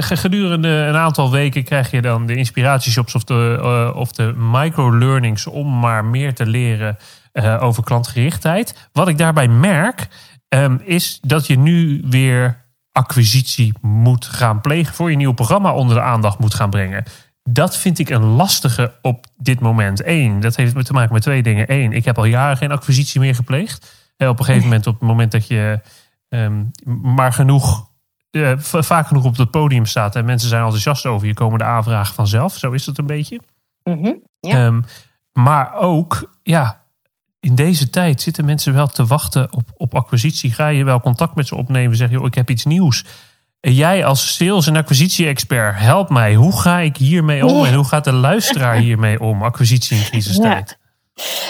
gedurende 0.00 0.68
een 0.68 0.96
aantal 0.96 1.30
weken 1.30 1.64
krijg 1.64 1.90
je 1.90 2.02
dan 2.02 2.26
de 2.26 2.34
inspiratieshops 2.34 3.14
of 3.14 3.24
de, 3.24 3.58
uh, 3.60 3.96
of 3.96 4.12
de 4.12 4.32
microlearnings 4.36 5.46
om 5.46 5.78
maar 5.78 6.04
meer 6.04 6.34
te 6.34 6.46
leren 6.46 6.96
uh, 7.32 7.62
over 7.62 7.84
klantgerichtheid. 7.84 8.88
Wat 8.92 9.08
ik 9.08 9.18
daarbij 9.18 9.48
merk, 9.48 10.06
um, 10.48 10.80
is 10.84 11.18
dat 11.22 11.46
je 11.46 11.58
nu 11.58 12.02
weer 12.08 12.66
acquisitie 12.92 13.72
moet 13.80 14.24
gaan 14.24 14.60
plegen 14.60 14.94
voor 14.94 15.10
je 15.10 15.16
nieuw 15.16 15.32
programma 15.32 15.72
onder 15.72 15.96
de 15.96 16.02
aandacht 16.02 16.38
moet 16.38 16.54
gaan 16.54 16.70
brengen. 16.70 17.04
Dat 17.52 17.76
vind 17.76 17.98
ik 17.98 18.10
een 18.10 18.24
lastige 18.24 18.94
op 19.02 19.26
dit 19.36 19.60
moment. 19.60 20.06
Eén, 20.06 20.40
dat 20.40 20.56
heeft 20.56 20.86
te 20.86 20.92
maken 20.92 21.12
met 21.12 21.22
twee 21.22 21.42
dingen. 21.42 21.72
Eén, 21.72 21.92
ik 21.92 22.04
heb 22.04 22.18
al 22.18 22.24
jaren 22.24 22.56
geen 22.56 22.72
acquisitie 22.72 23.20
meer 23.20 23.34
gepleegd. 23.34 23.96
En 24.16 24.28
op 24.28 24.38
een 24.38 24.44
gegeven 24.44 24.68
moment, 24.68 24.86
op 24.86 24.98
het 24.98 25.08
moment 25.08 25.32
dat 25.32 25.46
je 25.46 25.80
um, 26.28 26.70
maar 27.02 27.32
genoeg, 27.32 27.90
uh, 28.30 28.52
vaak 28.58 29.06
genoeg 29.06 29.24
op 29.24 29.36
het 29.36 29.50
podium 29.50 29.86
staat 29.86 30.16
en 30.16 30.24
mensen 30.24 30.48
zijn 30.48 30.62
enthousiast 30.62 31.06
over 31.06 31.26
je, 31.26 31.34
komen 31.34 31.58
de 31.58 31.64
aanvragen 31.64 32.14
vanzelf. 32.14 32.56
Zo 32.56 32.70
is 32.70 32.84
dat 32.84 32.98
een 32.98 33.06
beetje. 33.06 33.40
Mm 33.82 34.04
-hmm, 34.04 34.22
ja. 34.40 34.66
um, 34.66 34.84
maar 35.32 35.74
ook, 35.74 36.32
ja, 36.42 36.84
in 37.40 37.54
deze 37.54 37.90
tijd 37.90 38.20
zitten 38.20 38.44
mensen 38.44 38.74
wel 38.74 38.86
te 38.86 39.06
wachten 39.06 39.52
op, 39.52 39.70
op 39.76 39.94
acquisitie. 39.94 40.52
Ga 40.52 40.68
je 40.68 40.84
wel 40.84 41.00
contact 41.00 41.34
met 41.34 41.46
ze 41.46 41.56
opnemen, 41.56 41.96
zeg 41.96 42.10
je, 42.10 42.24
ik 42.24 42.34
heb 42.34 42.50
iets 42.50 42.64
nieuws. 42.64 43.04
En 43.60 43.74
jij 43.74 44.04
als 44.04 44.36
sales- 44.36 44.66
en 44.66 44.76
acquisitie-expert, 44.76 45.78
help 45.78 46.10
mij. 46.10 46.34
Hoe 46.34 46.60
ga 46.60 46.78
ik 46.78 46.96
hiermee 46.96 47.46
om 47.46 47.64
en 47.64 47.74
hoe 47.74 47.84
gaat 47.84 48.04
de 48.04 48.12
luisteraar 48.12 48.76
hiermee 48.76 49.20
om? 49.20 49.42
Acquisitie 49.42 49.96
in 49.96 50.04
crisistijd. 50.04 50.78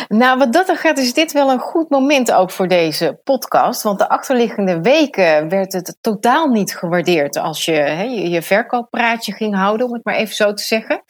Nou, 0.09 0.39
wat 0.39 0.53
dat 0.53 0.69
er 0.69 0.77
gaat, 0.77 0.99
is 0.99 1.15
dit 1.15 1.33
wel 1.33 1.51
een 1.51 1.59
goed 1.59 1.91
moment 1.91 2.33
ook 2.33 2.51
voor 2.51 2.69
deze 2.69 3.21
podcast. 3.25 3.83
Want 3.83 3.99
de 3.99 4.09
achterliggende 4.09 4.81
weken 4.81 5.49
werd 5.49 5.73
het 5.73 5.97
totaal 6.01 6.49
niet 6.49 6.77
gewaardeerd 6.77 7.37
als 7.37 7.65
je 7.65 7.73
hè, 7.73 8.03
je, 8.03 8.43
verkooppraatje 8.43 9.33
ging 9.33 9.55
houden, 9.55 9.87
om 9.87 9.93
het 9.93 10.05
maar 10.05 10.15
even 10.15 10.35
zo 10.35 10.53
te 10.53 10.63
zeggen. 10.63 11.03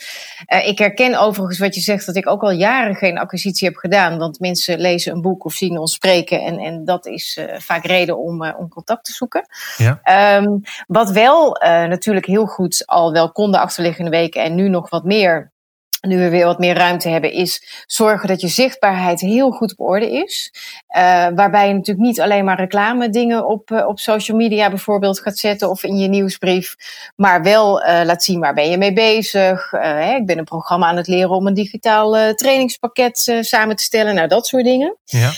Uh, 0.52 0.68
ik 0.68 0.78
herken 0.78 1.18
overigens 1.18 1.58
wat 1.58 1.74
je 1.74 1.80
zegt, 1.80 2.06
dat 2.06 2.16
ik 2.16 2.28
ook 2.28 2.42
al 2.42 2.50
jaren 2.50 2.94
geen 2.94 3.18
acquisitie 3.18 3.68
heb 3.68 3.76
gedaan. 3.76 4.18
Want 4.18 4.40
mensen 4.40 4.78
lezen 4.78 5.12
een 5.12 5.22
boek 5.22 5.44
of 5.44 5.52
zien 5.52 5.78
ons 5.78 5.92
spreken. 5.92 6.40
En, 6.40 6.58
en 6.58 6.84
dat 6.84 7.06
is 7.06 7.36
uh, 7.40 7.54
vaak 7.58 7.84
reden 7.84 8.18
om, 8.18 8.42
uh, 8.42 8.54
om 8.58 8.68
contact 8.68 9.04
te 9.04 9.12
zoeken. 9.12 9.46
Ja. 9.76 10.36
Um, 10.36 10.60
wat 10.86 11.10
wel 11.10 11.56
natuurlijk 11.88 12.26
heel 12.26 12.46
goed 12.46 12.82
al 12.86 13.12
wel 13.12 13.32
kon 13.32 13.52
de 13.52 13.58
achterliggende 13.58 14.10
weken 14.10 14.42
en 14.42 14.54
nu 14.54 14.68
nog 14.68 14.90
wat 14.90 15.04
meer 15.04 15.52
nu 16.00 16.18
we 16.18 16.28
weer 16.28 16.44
wat 16.44 16.58
meer 16.58 16.74
ruimte 16.74 17.08
hebben, 17.08 17.32
is 17.32 17.84
zorgen 17.86 18.28
dat 18.28 18.40
je 18.40 18.48
zichtbaarheid 18.48 19.20
heel 19.20 19.50
goed 19.50 19.72
op 19.76 19.86
orde 19.86 20.10
is. 20.10 20.52
Uh, 20.96 21.26
waarbij 21.34 21.68
je 21.68 21.74
natuurlijk 21.74 22.06
niet 22.06 22.20
alleen 22.20 22.44
maar 22.44 22.56
reclame 22.56 23.10
dingen 23.10 23.46
op, 23.46 23.70
uh, 23.70 23.86
op 23.86 23.98
social 23.98 24.36
media 24.36 24.68
bijvoorbeeld 24.68 25.20
gaat 25.20 25.38
zetten 25.38 25.70
of 25.70 25.84
in 25.84 25.96
je 25.96 26.08
nieuwsbrief, 26.08 26.76
maar 27.16 27.42
wel 27.42 27.82
uh, 27.82 28.00
laat 28.04 28.22
zien 28.22 28.40
waar 28.40 28.54
ben 28.54 28.70
je 28.70 28.78
mee 28.78 28.92
bezig. 28.92 29.70
Hè, 29.70 30.14
ik 30.14 30.26
ben 30.26 30.38
een 30.38 30.44
programma 30.44 30.86
aan 30.86 30.96
het 30.96 31.06
leren 31.06 31.30
om 31.30 31.46
een 31.46 31.54
digitaal 31.54 32.34
trainingspakket 32.34 33.38
samen 33.40 33.76
te 33.76 33.82
stellen, 33.82 34.14
nou 34.14 34.28
dat 34.28 34.46
soort 34.46 34.64
dingen. 34.64 34.96
Ja. 35.04 35.32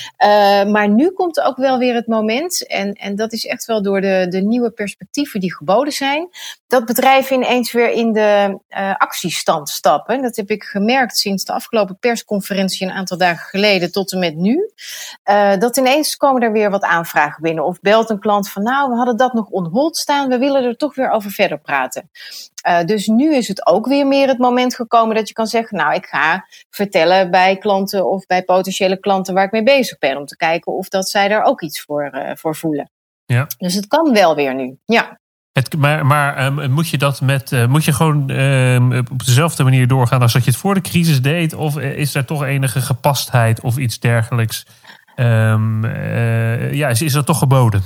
maar 0.64 0.88
nu 0.88 1.11
komt 1.11 1.40
ook 1.40 1.57
wel 1.57 1.79
weer 1.79 1.95
het 1.95 2.07
moment, 2.07 2.67
en, 2.67 2.93
en 2.93 3.17
dat 3.17 3.33
is 3.33 3.47
echt 3.47 3.64
wel 3.64 3.83
door 3.83 4.00
de, 4.00 4.26
de 4.29 4.40
nieuwe 4.40 4.71
perspectieven 4.71 5.40
die 5.40 5.55
geboden 5.55 5.93
zijn, 5.93 6.29
dat 6.67 6.85
bedrijven 6.85 7.37
ineens 7.37 7.73
weer 7.73 7.90
in 7.90 8.12
de 8.12 8.59
actiestand 8.99 9.69
stappen. 9.69 10.23
Dat 10.23 10.37
heb 10.37 10.50
ik 10.50 10.64
gemerkt 10.64 11.16
sinds 11.16 11.45
de 11.45 11.52
afgelopen 11.52 11.99
persconferentie 11.99 12.87
een 12.87 12.92
aantal 12.92 13.19
dagen 13.19 13.49
geleden 13.49 13.92
tot 13.92 14.12
en 14.12 14.19
met 14.19 14.37
nu. 14.37 14.71
Uh, 15.30 15.57
dat 15.57 15.76
ineens 15.76 16.16
komen 16.16 16.42
er 16.42 16.52
weer 16.52 16.71
wat 16.71 16.83
aanvragen 16.83 17.42
binnen. 17.42 17.64
Of 17.64 17.80
belt 17.80 18.11
een 18.11 18.21
klant 18.21 18.50
van 18.50 18.62
nou, 18.62 18.90
we 18.90 18.97
hadden 18.97 19.16
dat 19.16 19.33
nog 19.33 19.49
on 19.49 19.66
hold 19.66 19.97
staan. 19.97 20.28
We 20.28 20.38
willen 20.38 20.64
er 20.64 20.76
toch 20.76 20.95
weer 20.95 21.11
over 21.11 21.30
verder 21.30 21.59
praten. 21.61 22.11
Uh, 22.69 22.85
dus 22.85 23.07
nu 23.07 23.35
is 23.35 23.49
het 23.49 23.66
ook 23.66 23.87
weer 23.87 24.07
meer 24.07 24.28
het 24.28 24.38
moment 24.38 24.75
gekomen 24.75 25.16
dat 25.16 25.28
je 25.28 25.35
kan 25.35 25.47
zeggen, 25.47 25.76
nou, 25.76 25.95
ik 25.95 26.07
ga 26.07 26.47
vertellen 26.71 27.30
bij 27.30 27.57
klanten 27.57 28.11
of 28.11 28.26
bij 28.26 28.42
potentiële 28.42 29.00
klanten 29.00 29.35
waar 29.35 29.45
ik 29.45 29.52
mee 29.52 29.62
bezig 29.62 29.99
ben. 29.99 30.16
Om 30.16 30.26
te 30.26 30.37
kijken 30.37 30.73
of 30.73 30.88
dat 30.88 31.09
zij 31.09 31.28
daar 31.28 31.42
ook 31.42 31.62
iets 31.62 31.83
voor, 31.83 32.11
uh, 32.14 32.30
voor 32.35 32.57
voelen. 32.57 32.90
Ja. 33.25 33.47
Dus 33.59 33.75
het 33.75 33.87
kan 33.87 34.12
wel 34.12 34.35
weer 34.35 34.54
nu. 34.54 34.78
Ja. 34.85 35.21
Het, 35.52 35.76
maar 35.76 36.07
maar 36.07 36.47
um, 36.47 36.71
moet 36.71 36.88
je 36.88 36.99
dat 36.99 37.21
met. 37.21 37.52
Uh, 37.52 37.66
moet 37.66 37.85
je 37.85 37.92
gewoon 37.92 38.30
um, 38.30 38.99
op 38.99 39.25
dezelfde 39.25 39.64
manier 39.64 39.87
doorgaan 39.87 40.23
als 40.23 40.33
dat 40.33 40.45
je 40.45 40.50
het 40.50 40.61
voor 40.61 40.75
de 40.75 40.80
crisis 40.80 41.23
deed? 41.23 41.54
Of 41.54 41.78
is 41.78 42.14
er 42.14 42.25
toch 42.25 42.45
enige 42.45 42.80
gepastheid 42.80 43.61
of 43.61 43.76
iets 43.76 43.99
dergelijks? 43.99 44.66
Um, 45.16 45.85
uh, 45.85 46.73
ja, 46.73 46.88
is, 46.88 47.02
is 47.02 47.12
dat 47.12 47.26
toch 47.26 47.38
geboden? 47.38 47.83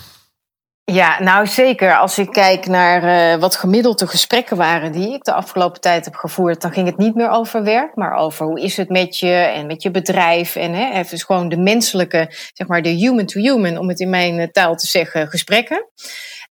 Ja, 0.84 1.22
nou 1.22 1.46
zeker. 1.46 1.96
Als 1.96 2.18
ik 2.18 2.30
kijk 2.30 2.66
naar 2.66 3.38
wat 3.38 3.56
gemiddelde 3.56 4.06
gesprekken 4.06 4.56
waren 4.56 4.92
die 4.92 5.14
ik 5.14 5.24
de 5.24 5.32
afgelopen 5.32 5.80
tijd 5.80 6.04
heb 6.04 6.14
gevoerd, 6.14 6.60
dan 6.62 6.72
ging 6.72 6.86
het 6.86 6.96
niet 6.96 7.14
meer 7.14 7.30
over 7.30 7.64
werk, 7.64 7.96
maar 7.96 8.14
over 8.14 8.46
hoe 8.46 8.60
is 8.60 8.76
het 8.76 8.88
met 8.88 9.18
je 9.18 9.32
en 9.32 9.66
met 9.66 9.82
je 9.82 9.90
bedrijf. 9.90 10.56
En 10.56 10.72
hè, 10.72 10.92
even 10.92 11.18
gewoon 11.18 11.48
de 11.48 11.56
menselijke, 11.56 12.26
zeg 12.52 12.66
maar 12.66 12.82
de 12.82 12.88
human 12.88 13.26
to 13.26 13.40
human, 13.40 13.78
om 13.78 13.88
het 13.88 14.00
in 14.00 14.10
mijn 14.10 14.50
taal 14.52 14.74
te 14.74 14.86
zeggen, 14.86 15.28
gesprekken. 15.28 15.86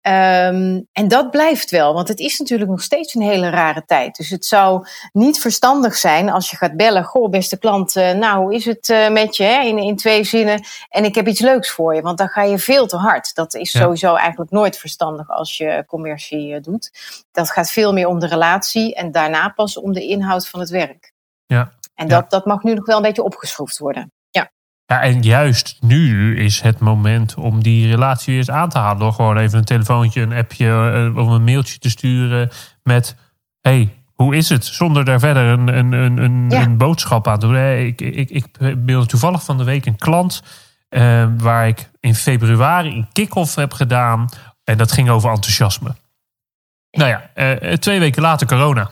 Um, 0.03 0.89
en 0.93 1.09
dat 1.09 1.31
blijft 1.31 1.71
wel, 1.71 1.95
want 1.95 2.09
het 2.09 2.19
is 2.19 2.39
natuurlijk 2.39 2.71
nog 2.71 2.83
steeds 2.83 3.15
een 3.15 3.23
hele 3.23 3.51
rare 3.51 3.83
tijd. 3.87 4.17
Dus 4.17 4.31
het 4.31 4.45
zou 4.45 4.87
niet 5.13 5.41
verstandig 5.41 5.97
zijn 5.97 6.31
als 6.31 6.51
je 6.51 6.57
gaat 6.57 6.77
bellen. 6.77 7.05
Goh, 7.05 7.31
beste 7.31 7.59
klant, 7.59 7.97
uh, 7.97 8.13
nou, 8.13 8.43
hoe 8.43 8.55
is 8.55 8.65
het 8.65 8.89
uh, 8.89 9.09
met 9.09 9.37
je? 9.37 9.45
Hè? 9.45 9.63
In, 9.63 9.79
in 9.79 9.97
twee 9.97 10.25
zinnen. 10.25 10.65
En 10.89 11.05
ik 11.05 11.15
heb 11.15 11.29
iets 11.29 11.41
leuks 11.41 11.71
voor 11.71 11.95
je, 11.95 12.03
want 12.03 12.19
dan 12.19 12.29
ga 12.29 12.43
je 12.43 12.59
veel 12.59 12.87
te 12.87 12.97
hard. 12.97 13.35
Dat 13.35 13.55
is 13.55 13.73
ja. 13.73 13.81
sowieso 13.81 14.15
eigenlijk 14.15 14.51
nooit 14.51 14.79
verstandig 14.79 15.31
als 15.31 15.57
je 15.57 15.85
commercie 15.87 16.55
uh, 16.55 16.63
doet. 16.63 16.91
Dat 17.33 17.51
gaat 17.51 17.71
veel 17.71 17.93
meer 17.93 18.07
om 18.09 18.19
de 18.19 18.27
relatie 18.27 18.95
en 18.95 19.13
daarna 19.13 19.49
pas 19.49 19.77
om 19.77 19.93
de 19.93 20.07
inhoud 20.07 20.49
van 20.49 20.61
het 20.61 20.71
werk. 20.71 21.13
Ja. 21.47 21.73
En 21.95 22.09
dat, 22.09 22.23
ja. 22.23 22.29
dat 22.29 22.45
mag 22.45 22.63
nu 22.63 22.75
nog 22.75 22.87
wel 22.87 22.97
een 22.97 23.03
beetje 23.03 23.25
opgeschroefd 23.25 23.79
worden. 23.79 24.13
Ja, 24.91 25.01
en 25.01 25.23
juist 25.23 25.77
nu 25.81 26.37
is 26.37 26.61
het 26.61 26.79
moment 26.79 27.35
om 27.35 27.63
die 27.63 27.89
relatie 27.89 28.37
eens 28.37 28.51
aan 28.51 28.69
te 28.69 28.79
halen. 28.79 28.99
Door 28.99 29.13
gewoon 29.13 29.37
even 29.37 29.59
een 29.59 29.65
telefoontje, 29.65 30.21
een 30.21 30.33
appje 30.33 31.13
of 31.17 31.29
een 31.29 31.45
mailtje 31.45 31.79
te 31.79 31.91
sturen 31.91 32.51
met... 32.83 33.17
hey, 33.61 33.95
hoe 34.15 34.37
is 34.37 34.49
het? 34.49 34.65
Zonder 34.65 35.05
daar 35.05 35.21
verder 35.21 35.45
een, 35.45 35.69
een, 35.69 35.93
een, 35.93 36.51
ja. 36.51 36.63
een 36.63 36.77
boodschap 36.77 37.29
aan 37.29 37.39
te 37.39 37.47
doen. 37.47 37.57
Ik, 37.57 38.01
ik, 38.01 38.31
ik 38.31 38.85
beeld 38.85 39.09
toevallig 39.09 39.45
van 39.45 39.59
de 39.59 39.65
week 39.65 39.87
een 39.87 39.97
klant... 39.97 40.43
Uh, 40.91 41.27
waar 41.37 41.69
ik 41.69 41.91
in 42.01 42.15
februari 42.15 42.89
een 42.89 43.09
kick-off 43.13 43.55
heb 43.55 43.73
gedaan. 43.73 44.29
En 44.65 44.79
dat 44.79 44.93
ging 44.93 45.09
over 45.09 45.31
enthousiasme. 45.31 45.95
Nou 46.91 47.11
ja, 47.11 47.31
uh, 47.35 47.73
twee 47.73 47.99
weken 47.99 48.23
later 48.23 48.47
corona. 48.47 48.91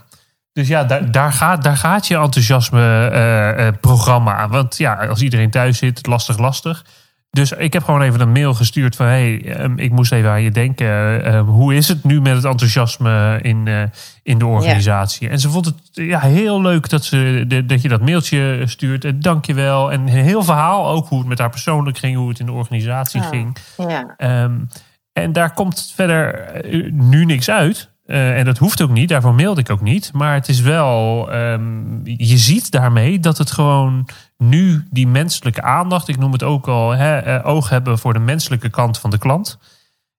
Dus 0.57 0.69
ja, 0.69 0.85
daar, 0.85 1.11
daar, 1.11 1.33
gaat, 1.33 1.63
daar 1.63 1.77
gaat 1.77 2.07
je 2.07 2.17
enthousiasme-programma 2.17 4.33
uh, 4.33 4.39
aan. 4.41 4.51
Want 4.51 4.77
ja, 4.77 4.95
als 4.95 5.23
iedereen 5.23 5.51
thuis 5.51 5.79
zit, 5.79 6.07
lastig, 6.07 6.39
lastig. 6.39 6.85
Dus 7.31 7.53
ik 7.53 7.73
heb 7.73 7.85
gewoon 7.85 8.03
even 8.03 8.21
een 8.21 8.33
mail 8.33 8.55
gestuurd 8.55 8.97
van... 8.97 9.07
hey, 9.07 9.61
um, 9.61 9.79
ik 9.79 9.91
moest 9.91 10.13
even 10.13 10.31
aan 10.31 10.43
je 10.43 10.51
denken. 10.51 10.87
Um, 11.35 11.47
hoe 11.47 11.75
is 11.75 11.89
het 11.89 12.05
nu 12.05 12.21
met 12.21 12.35
het 12.35 12.45
enthousiasme 12.45 13.39
in, 13.43 13.67
uh, 13.67 13.83
in 14.23 14.39
de 14.39 14.47
organisatie? 14.47 15.27
Ja. 15.27 15.33
En 15.33 15.41
ze 15.41 15.51
vond 15.51 15.65
het 15.65 15.77
ja, 15.93 16.21
heel 16.21 16.61
leuk 16.61 16.89
dat, 16.89 17.05
ze, 17.05 17.45
de, 17.49 17.67
dat 17.67 17.83
je 17.83 17.89
dat 17.89 18.01
mailtje 18.01 18.63
stuurt. 18.65 19.05
En 19.05 19.21
dank 19.21 19.47
je 19.47 19.55
wel. 19.55 19.93
En 19.93 20.01
een 20.01 20.09
heel 20.09 20.43
verhaal 20.43 20.89
ook 20.89 21.09
hoe 21.09 21.19
het 21.19 21.29
met 21.29 21.39
haar 21.39 21.51
persoonlijk 21.51 21.99
ging. 21.99 22.17
Hoe 22.17 22.29
het 22.29 22.41
in 22.41 22.47
de 22.47 22.53
organisatie 22.53 23.21
ja. 23.21 23.29
ging. 23.29 23.57
Ja. 23.77 24.15
Um, 24.43 24.69
en 25.13 25.33
daar 25.33 25.53
komt 25.53 25.93
verder 25.95 26.51
nu 26.93 27.25
niks 27.25 27.51
uit... 27.51 27.95
Uh, 28.07 28.39
en 28.39 28.45
dat 28.45 28.59
hoeft 28.59 28.83
ook 28.83 28.91
niet, 28.91 29.09
daarvoor 29.09 29.35
mailde 29.35 29.61
ik 29.61 29.71
ook 29.71 29.81
niet. 29.81 30.13
Maar 30.13 30.35
het 30.35 30.49
is 30.49 30.61
wel, 30.61 31.29
um, 31.35 32.01
je 32.05 32.37
ziet 32.37 32.71
daarmee 32.71 33.21
dat 33.21 33.39
het 33.39 33.51
gewoon 33.51 34.09
nu 34.37 34.87
die 34.91 35.07
menselijke 35.07 35.63
aandacht, 35.63 36.09
ik 36.09 36.19
noem 36.19 36.33
het 36.33 36.43
ook 36.43 36.69
al, 36.69 36.91
hè, 36.91 37.39
uh, 37.39 37.47
oog 37.47 37.69
hebben 37.69 37.99
voor 37.99 38.13
de 38.13 38.19
menselijke 38.19 38.71
kant 38.71 38.99
van 38.99 39.11
de 39.11 39.19
klant. 39.19 39.59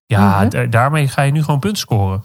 Ja, 0.05 0.43
mm 0.43 0.49
-hmm. 0.49 0.69
daarmee 0.69 1.07
ga 1.07 1.21
je 1.21 1.31
nu 1.31 1.43
gewoon 1.43 1.59
punt 1.59 1.77
scoren. 1.77 2.23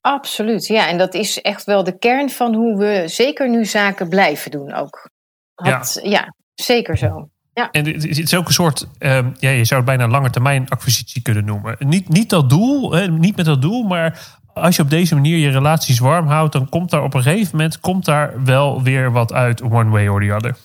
Absoluut, 0.00 0.66
ja. 0.66 0.88
En 0.88 0.98
dat 0.98 1.14
is 1.14 1.40
echt 1.40 1.64
wel 1.64 1.84
de 1.84 1.98
kern 1.98 2.30
van 2.30 2.54
hoe 2.54 2.78
we 2.78 3.02
zeker 3.06 3.50
nu 3.50 3.64
zaken 3.64 4.08
blijven 4.08 4.50
doen 4.50 4.72
ook. 4.72 5.10
Had, 5.54 6.00
ja. 6.02 6.10
ja, 6.10 6.34
zeker 6.54 6.98
zo. 6.98 7.28
Ja. 7.54 7.70
En 7.70 7.86
het 7.86 8.18
is 8.18 8.34
ook 8.34 8.46
een 8.46 8.52
soort, 8.52 8.88
um, 8.98 9.34
ja, 9.38 9.50
je 9.50 9.64
zou 9.64 9.80
het 9.80 9.88
bijna 9.88 10.08
lange 10.08 10.30
termijn 10.30 10.68
acquisitie 10.68 11.22
kunnen 11.22 11.44
noemen. 11.44 11.76
Niet, 11.78 12.08
niet 12.08 12.30
dat 12.30 12.50
doel, 12.50 12.92
hè, 12.92 13.08
niet 13.08 13.36
met 13.36 13.44
dat 13.44 13.62
doel, 13.62 13.82
maar 13.82 14.40
als 14.54 14.76
je 14.76 14.82
op 14.82 14.90
deze 14.90 15.14
manier 15.14 15.36
je 15.36 15.50
relaties 15.50 15.98
warm 15.98 16.26
houdt, 16.26 16.52
dan 16.52 16.68
komt 16.68 16.90
daar 16.90 17.02
op 17.02 17.14
een 17.14 17.22
gegeven 17.22 17.56
moment 17.56 17.80
komt 17.80 18.04
daar 18.04 18.44
wel 18.44 18.82
weer 18.82 19.12
wat 19.12 19.32
uit, 19.32 19.62
one 19.62 19.90
way 19.90 20.08
or 20.08 20.20
the 20.20 20.34
other. 20.34 20.56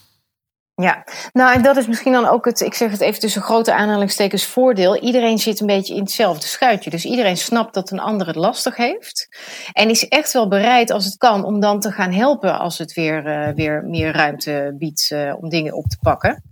Ja, 0.81 1.03
nou 1.33 1.53
en 1.53 1.61
dat 1.61 1.77
is 1.77 1.87
misschien 1.87 2.11
dan 2.11 2.27
ook 2.27 2.45
het, 2.45 2.59
ik 2.59 2.73
zeg 2.73 2.91
het 2.91 3.01
even 3.01 3.19
tussen 3.19 3.41
grote 3.41 3.73
aanhalingstekens, 3.73 4.45
voordeel. 4.45 4.97
Iedereen 4.97 5.37
zit 5.37 5.59
een 5.59 5.67
beetje 5.67 5.95
in 5.95 6.01
hetzelfde 6.01 6.47
schuitje. 6.47 6.89
Dus 6.89 7.05
iedereen 7.05 7.37
snapt 7.37 7.73
dat 7.73 7.91
een 7.91 7.99
ander 7.99 8.27
het 8.27 8.35
lastig 8.35 8.75
heeft. 8.75 9.27
En 9.73 9.89
is 9.89 10.07
echt 10.07 10.33
wel 10.33 10.47
bereid, 10.47 10.91
als 10.91 11.05
het 11.05 11.17
kan, 11.17 11.43
om 11.43 11.59
dan 11.59 11.79
te 11.79 11.91
gaan 11.91 12.11
helpen 12.11 12.59
als 12.59 12.77
het 12.77 12.93
weer, 12.93 13.25
uh, 13.25 13.55
weer 13.55 13.83
meer 13.83 14.11
ruimte 14.11 14.75
biedt 14.77 15.09
uh, 15.13 15.33
om 15.39 15.49
dingen 15.49 15.73
op 15.73 15.85
te 15.85 15.97
pakken. 16.01 16.43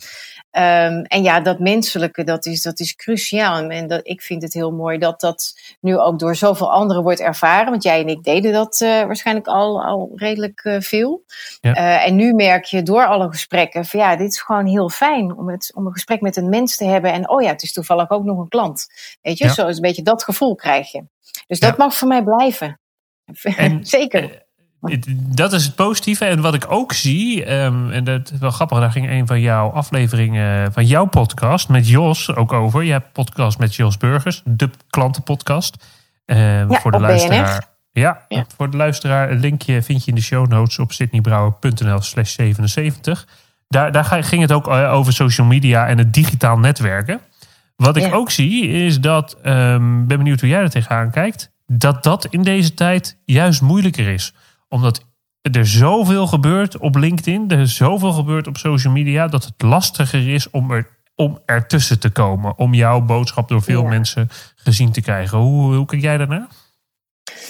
Um, 0.58 1.02
en 1.02 1.24
ja, 1.24 1.40
dat 1.40 1.60
menselijke, 1.60 2.24
dat 2.24 2.46
is, 2.46 2.62
dat 2.62 2.80
is 2.80 2.96
cruciaal. 2.96 3.70
En 3.70 3.88
dat, 3.88 4.00
ik 4.04 4.22
vind 4.22 4.42
het 4.42 4.54
heel 4.54 4.72
mooi 4.72 4.98
dat 4.98 5.20
dat 5.20 5.60
nu 5.80 5.98
ook 5.98 6.20
door 6.20 6.36
zoveel 6.36 6.72
anderen 6.72 7.04
wordt 7.04 7.20
ervaren. 7.20 7.70
Want 7.70 7.84
jij 7.84 8.02
en 8.02 8.08
ik 8.08 8.24
deden 8.24 8.54
dat 8.54 8.82
uh, 8.82 8.90
waarschijnlijk 8.90 9.48
al, 9.48 9.84
al 9.84 10.12
redelijk 10.16 10.64
uh, 10.64 10.80
veel. 10.80 11.24
Ja. 11.62 11.78
Uh, 11.78 12.08
en 12.08 12.16
nu 12.16 12.34
merk 12.34 12.66
je 12.66 12.84
door 12.84 13.06
alle 13.06 13.30
gesprekken 13.30 13.86
van 13.86 14.00
ja, 14.00 14.16
dit 14.16 14.32
is 14.32 14.42
gewoon 14.42 14.66
heel 14.66 14.90
fijn 14.90 15.38
om, 15.38 15.50
het, 15.50 15.72
om 15.74 15.86
een 15.86 15.94
gesprek 15.94 16.22
met 16.22 16.36
een 16.36 16.50
mens 16.50 16.76
te 16.76 16.86
hebben. 16.86 17.14
En 17.14 17.30
oh 17.30 17.42
ja, 17.42 17.50
het 17.50 17.64
is 17.64 17.74
toevallig 17.74 18.10
ook 18.10 18.24
nog 18.24 18.38
een 18.38 18.50
klant. 18.50 18.88
Weet 19.22 19.38
je, 19.38 19.46
ja. 19.46 19.54
zo 19.54 19.68
is 19.68 19.76
een 19.76 19.82
beetje 19.82 20.04
dat 20.04 20.24
gevoel 20.24 20.56
krijg 20.56 20.92
je. 20.92 21.04
Dus 21.48 21.60
dat 21.60 21.76
ja. 21.78 21.84
mag 21.84 21.96
voor 21.96 22.08
mij 22.08 22.24
blijven. 22.24 22.80
En, 23.58 23.86
Zeker 23.98 24.45
dat 25.36 25.54
is 25.54 25.65
het 25.65 25.75
positieve. 25.75 26.25
En 26.25 26.42
wat 26.42 26.54
ik 26.54 26.65
ook 26.72 26.94
zie, 26.94 27.54
um, 27.54 27.92
en 27.92 28.04
dat 28.04 28.32
is 28.32 28.39
wel 28.39 28.51
grappig, 28.51 28.80
daar 28.80 28.92
ging 28.92 29.10
een 29.10 29.27
van 29.27 29.39
jouw 29.42 29.70
afleveringen 29.70 30.74
van 30.74 30.86
jouw 30.86 31.06
podcast 31.06 31.70
met 31.70 31.89
Jos 31.89 32.36
ook 32.36 32.54
over. 32.54 32.84
Je 32.84 32.92
hebt 32.92 33.12
podcast 33.12 33.60
met 33.60 33.75
Jos 33.75 33.98
Burgers, 33.98 34.42
de 34.46 34.70
klantenpodcast. 34.89 35.86
Ja, 36.25 36.68
voor 36.68 36.92
de 36.92 37.00
luisteraar. 37.00 37.74
Ja, 37.92 38.25
ja, 38.27 38.46
voor 38.58 38.72
de 38.72 38.77
luisteraar. 38.77 39.32
Een 39.32 39.39
linkje 39.39 39.82
vind 39.82 40.04
je 40.04 40.10
in 40.10 40.15
de 40.15 40.22
show 40.22 40.48
notes 40.48 40.80
op 40.80 40.92
sydneybrouwer.nl 40.92 42.01
slash 42.01 42.34
77. 42.34 43.27
Daar, 43.68 43.92
daar 43.92 44.24
ging 44.24 44.42
het 44.42 44.51
ook 44.51 44.68
eh, 44.68 44.94
over 44.94 45.13
social 45.13 45.48
media 45.48 45.88
en 45.88 45.98
het 45.98 46.13
digitaal 46.13 46.58
netwerken. 46.58 47.20
Wat 47.75 47.96
ik 47.96 48.04
ja. 48.04 48.12
ook 48.12 48.32
zie 48.32 48.68
is 48.68 49.00
dat, 49.00 49.38
um, 49.44 50.08
ben 50.08 50.18
benieuwd 50.18 50.39
hoe 50.39 50.50
jij 50.50 50.62
er 50.62 50.70
tegenaan 50.70 51.12
kijkt, 51.12 51.51
dat 51.65 52.04
dat 52.04 52.25
in 52.25 52.42
deze 52.42 52.74
tijd 52.74 53.18
juist 53.25 53.62
moeilijker 53.62 54.08
is 54.08 54.34
omdat 54.70 55.06
er 55.42 55.68
zoveel 55.68 56.28
gebeurt 56.28 56.78
op 56.78 56.96
LinkedIn, 56.96 57.50
er 57.50 57.68
zoveel 57.68 58.12
gebeurt 58.12 58.48
op 58.48 58.58
social 58.58 58.94
media, 58.94 59.28
dat 59.28 59.44
het 59.46 59.62
lastiger 59.62 60.34
is 60.34 60.50
om 60.50 60.72
er 60.72 60.94
om 61.16 61.40
ertussen 61.46 62.00
te 62.00 62.10
komen. 62.10 62.58
Om 62.58 62.74
jouw 62.74 63.02
boodschap 63.02 63.48
door 63.48 63.62
veel 63.62 63.84
mensen 63.84 64.30
gezien 64.56 64.92
te 64.92 65.02
krijgen. 65.02 65.38
Hoe, 65.38 65.76
hoe 65.76 65.86
kijk 65.86 66.02
jij 66.02 66.18
daarnaar? 66.18 66.48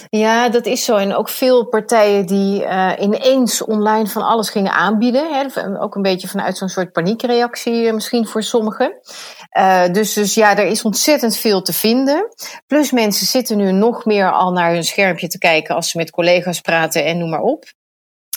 Ja, 0.09 0.49
dat 0.49 0.65
is 0.65 0.85
zo. 0.85 0.95
En 0.95 1.15
ook 1.15 1.29
veel 1.29 1.67
partijen 1.67 2.25
die 2.25 2.61
uh, 2.61 2.91
ineens 2.99 3.63
online 3.63 4.07
van 4.07 4.21
alles 4.21 4.49
gingen 4.49 4.71
aanbieden. 4.71 5.33
Hè. 5.33 5.79
Ook 5.79 5.95
een 5.95 6.01
beetje 6.01 6.27
vanuit 6.27 6.57
zo'n 6.57 6.69
soort 6.69 6.91
paniekreactie 6.91 7.83
uh, 7.83 7.93
misschien 7.93 8.27
voor 8.27 8.43
sommigen. 8.43 8.99
Uh, 9.57 9.83
dus, 9.91 10.13
dus 10.13 10.33
ja, 10.33 10.57
er 10.57 10.65
is 10.65 10.83
ontzettend 10.83 11.37
veel 11.37 11.61
te 11.61 11.73
vinden. 11.73 12.33
Plus 12.67 12.91
mensen 12.91 13.27
zitten 13.27 13.57
nu 13.57 13.71
nog 13.71 14.05
meer 14.05 14.31
al 14.31 14.51
naar 14.51 14.71
hun 14.71 14.83
schermpje 14.83 15.27
te 15.27 15.37
kijken 15.37 15.75
als 15.75 15.89
ze 15.89 15.97
met 15.97 16.11
collega's 16.11 16.61
praten 16.61 17.05
en 17.05 17.17
noem 17.17 17.29
maar 17.29 17.41
op. 17.41 17.65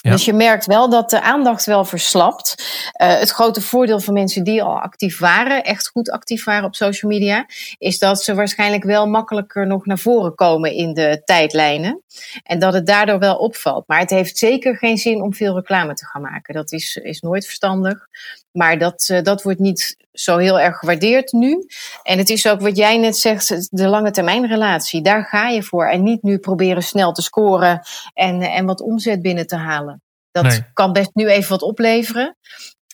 Dus 0.01 0.25
je 0.25 0.33
merkt 0.33 0.65
wel 0.65 0.89
dat 0.89 1.09
de 1.09 1.21
aandacht 1.21 1.65
wel 1.65 1.85
verslapt. 1.85 2.55
Uh, 3.01 3.07
het 3.07 3.29
grote 3.29 3.61
voordeel 3.61 3.99
van 3.99 4.13
mensen 4.13 4.43
die 4.43 4.63
al 4.63 4.79
actief 4.79 5.19
waren, 5.19 5.63
echt 5.63 5.87
goed 5.87 6.11
actief 6.11 6.43
waren 6.43 6.65
op 6.65 6.75
social 6.75 7.11
media, 7.11 7.45
is 7.77 7.99
dat 7.99 8.23
ze 8.23 8.35
waarschijnlijk 8.35 8.83
wel 8.83 9.07
makkelijker 9.07 9.67
nog 9.67 9.85
naar 9.85 9.99
voren 9.99 10.35
komen 10.35 10.73
in 10.73 10.93
de 10.93 11.21
tijdlijnen. 11.25 12.03
En 12.43 12.59
dat 12.59 12.73
het 12.73 12.85
daardoor 12.85 13.19
wel 13.19 13.35
opvalt. 13.35 13.87
Maar 13.87 13.99
het 13.99 14.09
heeft 14.09 14.37
zeker 14.37 14.77
geen 14.77 14.97
zin 14.97 15.21
om 15.21 15.33
veel 15.33 15.55
reclame 15.55 15.93
te 15.93 16.05
gaan 16.05 16.21
maken. 16.21 16.53
Dat 16.53 16.71
is, 16.71 16.95
is 16.95 17.19
nooit 17.19 17.45
verstandig. 17.45 18.07
Maar 18.51 18.77
dat, 18.77 19.07
uh, 19.11 19.21
dat 19.21 19.43
wordt 19.43 19.59
niet 19.59 19.97
zo 20.11 20.37
heel 20.37 20.59
erg 20.59 20.77
gewaardeerd 20.77 21.31
nu. 21.31 21.65
En 22.03 22.17
het 22.17 22.29
is 22.29 22.47
ook 22.47 22.61
wat 22.61 22.77
jij 22.77 22.97
net 22.97 23.17
zegt, 23.17 23.67
de 23.69 23.87
lange 23.87 24.11
termijn 24.11 24.47
relatie. 24.47 25.01
Daar 25.01 25.23
ga 25.23 25.47
je 25.47 25.63
voor. 25.63 25.87
En 25.87 26.03
niet 26.03 26.23
nu 26.23 26.37
proberen 26.37 26.83
snel 26.83 27.11
te 27.11 27.21
scoren 27.21 27.81
en, 28.13 28.41
en 28.41 28.65
wat 28.65 28.81
omzet 28.81 29.21
binnen 29.21 29.47
te 29.47 29.55
halen. 29.55 30.01
Dat 30.31 30.61
kan 30.73 30.93
best 30.93 31.09
nu 31.13 31.27
even 31.27 31.49
wat 31.49 31.61
opleveren. 31.61 32.37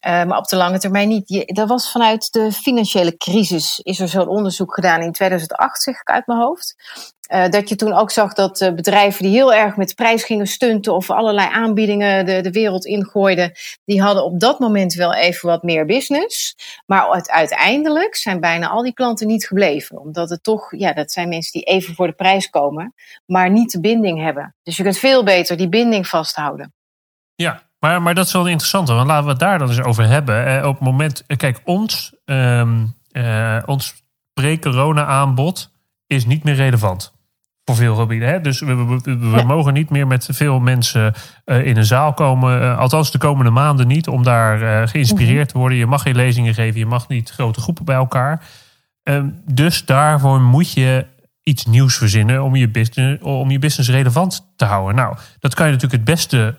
Uh, 0.07 0.23
maar 0.23 0.37
op 0.37 0.47
de 0.47 0.55
lange 0.55 0.79
termijn 0.79 1.07
niet. 1.07 1.29
Je, 1.29 1.45
er 1.45 1.67
was 1.67 1.91
vanuit 1.91 2.31
de 2.31 2.51
financiële 2.51 3.17
crisis 3.17 3.79
is 3.79 3.99
er 3.99 4.07
zo'n 4.07 4.27
onderzoek 4.27 4.73
gedaan 4.73 5.01
in 5.01 5.11
2008, 5.11 5.81
zeg 5.81 5.99
ik 5.99 6.09
uit 6.09 6.27
mijn 6.27 6.39
hoofd. 6.39 6.75
Uh, 7.33 7.47
dat 7.49 7.69
je 7.69 7.75
toen 7.75 7.93
ook 7.93 8.11
zag 8.11 8.33
dat 8.33 8.61
uh, 8.61 8.73
bedrijven 8.73 9.23
die 9.23 9.31
heel 9.31 9.53
erg 9.53 9.75
met 9.75 9.95
prijs 9.95 10.23
gingen 10.23 10.47
stunten 10.47 10.93
of 10.93 11.09
allerlei 11.09 11.49
aanbiedingen 11.51 12.25
de, 12.25 12.41
de 12.41 12.51
wereld 12.51 12.85
ingooiden, 12.85 13.51
die 13.85 14.01
hadden 14.01 14.23
op 14.23 14.39
dat 14.39 14.59
moment 14.59 14.93
wel 14.93 15.13
even 15.13 15.49
wat 15.49 15.63
meer 15.63 15.85
business. 15.85 16.55
Maar 16.85 17.25
uiteindelijk 17.25 18.15
zijn 18.15 18.39
bijna 18.39 18.67
al 18.67 18.83
die 18.83 18.93
klanten 18.93 19.27
niet 19.27 19.47
gebleven. 19.47 19.99
Omdat 19.99 20.29
het 20.29 20.43
toch, 20.43 20.77
ja, 20.77 20.93
dat 20.93 21.11
zijn 21.11 21.29
mensen 21.29 21.51
die 21.51 21.63
even 21.63 21.95
voor 21.95 22.07
de 22.07 22.13
prijs 22.13 22.49
komen, 22.49 22.93
maar 23.25 23.49
niet 23.49 23.71
de 23.71 23.79
binding 23.79 24.21
hebben. 24.21 24.55
Dus 24.63 24.77
je 24.77 24.83
kunt 24.83 24.97
veel 24.97 25.23
beter 25.23 25.57
die 25.57 25.69
binding 25.69 26.07
vasthouden. 26.07 26.73
Ja, 27.35 27.63
maar, 27.79 28.01
maar 28.01 28.15
dat 28.15 28.25
is 28.25 28.33
wel 28.33 28.47
interessant, 28.47 28.87
want 28.87 29.07
laten 29.07 29.23
we 29.23 29.29
het 29.29 29.39
daar 29.39 29.59
dan 29.59 29.67
eens 29.67 29.81
over 29.81 30.07
hebben. 30.07 30.45
Eh, 30.45 30.67
op 30.67 30.73
het 30.73 30.83
moment, 30.83 31.23
eh, 31.27 31.37
kijk, 31.37 31.61
ons, 31.63 32.13
uh, 32.25 32.83
ons 33.65 34.03
pre-corona-aanbod 34.33 35.71
is 36.07 36.25
niet 36.25 36.43
meer 36.43 36.55
relevant 36.55 37.14
voor 37.65 37.75
veel 37.75 37.95
gebieden. 37.95 38.29
Hè? 38.29 38.41
Dus 38.41 38.59
we, 38.59 38.75
we, 38.75 39.17
we 39.17 39.43
mogen 39.45 39.73
niet 39.73 39.89
meer 39.89 40.07
met 40.07 40.27
veel 40.31 40.59
mensen 40.59 41.13
uh, 41.45 41.65
in 41.65 41.77
een 41.77 41.85
zaal 41.85 42.13
komen. 42.13 42.61
Uh, 42.61 42.77
althans, 42.77 43.11
de 43.11 43.17
komende 43.17 43.51
maanden 43.51 43.87
niet, 43.87 44.07
om 44.07 44.23
daar 44.23 44.61
uh, 44.61 44.87
geïnspireerd 44.87 45.49
te 45.49 45.57
worden. 45.57 45.77
Je 45.77 45.85
mag 45.85 46.01
geen 46.01 46.15
lezingen 46.15 46.53
geven, 46.53 46.79
je 46.79 46.85
mag 46.85 47.07
niet 47.07 47.29
grote 47.29 47.61
groepen 47.61 47.85
bij 47.85 47.95
elkaar. 47.95 48.43
Um, 49.03 49.41
dus 49.45 49.85
daarvoor 49.85 50.41
moet 50.41 50.71
je 50.71 51.05
iets 51.43 51.65
nieuws 51.65 51.97
verzinnen 51.97 52.43
om 52.43 52.55
je, 52.55 52.69
business, 52.69 53.23
om 53.23 53.51
je 53.51 53.59
business 53.59 53.89
relevant 53.89 54.51
te 54.55 54.65
houden. 54.65 54.95
Nou, 54.95 55.17
dat 55.39 55.53
kan 55.53 55.65
je 55.65 55.73
natuurlijk 55.73 56.07
het 56.07 56.15
beste 56.15 56.57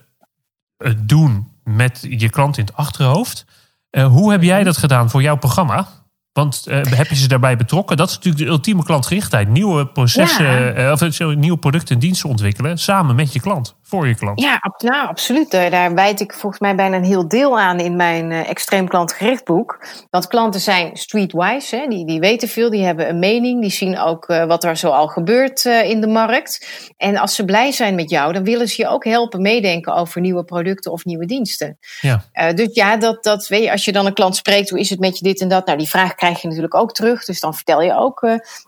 doen 0.96 1.48
met 1.64 2.06
je 2.08 2.30
klant 2.30 2.58
in 2.58 2.64
het 2.64 2.76
achterhoofd. 2.76 3.46
Hoe 3.90 4.30
heb 4.30 4.42
jij 4.42 4.64
dat 4.64 4.76
gedaan 4.76 5.10
voor 5.10 5.22
jouw 5.22 5.36
programma? 5.36 5.88
Want 6.36 6.64
uh, 6.68 6.82
heb 6.82 7.08
je 7.08 7.16
ze 7.16 7.28
daarbij 7.28 7.56
betrokken? 7.56 7.96
Dat 7.96 8.08
is 8.08 8.14
natuurlijk 8.14 8.44
de 8.44 8.50
ultieme 8.50 8.82
klantgerichtheid. 8.82 9.48
Nieuwe 9.48 9.86
processen, 9.86 10.44
ja. 10.44 10.86
uh, 10.86 10.92
of 10.92 11.34
nieuwe 11.34 11.58
producten 11.58 11.94
en 11.94 12.00
diensten 12.00 12.28
ontwikkelen 12.28 12.78
samen 12.78 13.16
met 13.16 13.32
je 13.32 13.40
klant 13.40 13.74
voor 13.86 14.06
je 14.06 14.14
klant. 14.14 14.40
Ja, 14.40 14.60
nou, 14.78 15.08
absoluut. 15.08 15.50
Daar 15.50 15.94
wijd 15.94 16.20
ik 16.20 16.32
volgens 16.32 16.60
mij 16.60 16.74
bijna 16.74 16.96
een 16.96 17.04
heel 17.04 17.28
deel 17.28 17.58
aan 17.60 17.80
in 17.80 17.96
mijn 17.96 18.30
uh, 18.30 18.48
extreem 18.48 18.88
klantgericht 18.88 19.44
boek. 19.44 19.86
Want 20.10 20.26
klanten 20.26 20.60
zijn 20.60 20.96
streetwise, 20.96 21.76
hè? 21.76 21.86
Die, 21.86 22.06
die 22.06 22.20
weten 22.20 22.48
veel, 22.48 22.70
die 22.70 22.84
hebben 22.84 23.08
een 23.08 23.18
mening, 23.18 23.60
die 23.60 23.70
zien 23.70 23.98
ook 23.98 24.28
uh, 24.28 24.44
wat 24.44 24.64
er 24.64 24.76
zo 24.76 24.90
al 24.90 25.08
gebeurt 25.08 25.64
uh, 25.64 25.90
in 25.90 26.00
de 26.00 26.06
markt. 26.06 26.68
En 26.96 27.16
als 27.16 27.34
ze 27.34 27.44
blij 27.44 27.72
zijn 27.72 27.94
met 27.94 28.10
jou, 28.10 28.32
dan 28.32 28.44
willen 28.44 28.68
ze 28.68 28.82
je 28.82 28.88
ook 28.88 29.04
helpen 29.04 29.42
meedenken 29.42 29.94
over 29.94 30.20
nieuwe 30.20 30.44
producten 30.44 30.92
of 30.92 31.04
nieuwe 31.04 31.26
diensten. 31.26 31.78
Ja. 32.00 32.22
dus 32.52 32.68
ja, 32.74 32.96
dat, 32.96 33.24
dat 33.24 33.48
weet 33.48 33.62
je, 33.62 33.70
als 33.70 33.84
je 33.84 33.92
dan 33.92 34.06
een 34.06 34.14
klant 34.14 34.36
spreekt, 34.36 34.70
hoe 34.70 34.78
is 34.80 34.90
het 34.90 35.00
met 35.00 35.18
je 35.18 35.24
dit 35.24 35.40
en 35.40 35.48
dat? 35.48 35.66
Nou, 35.66 35.78
die 35.78 35.88
vraag 35.88 36.14
krijg 36.14 36.40
je 36.40 36.48
natuurlijk 36.48 36.74
ook 36.74 36.92
terug, 36.92 37.24
dus 37.24 37.40
dan 37.40 37.54
vertel 37.54 37.82
je 37.82 37.96
ook. 37.96 38.22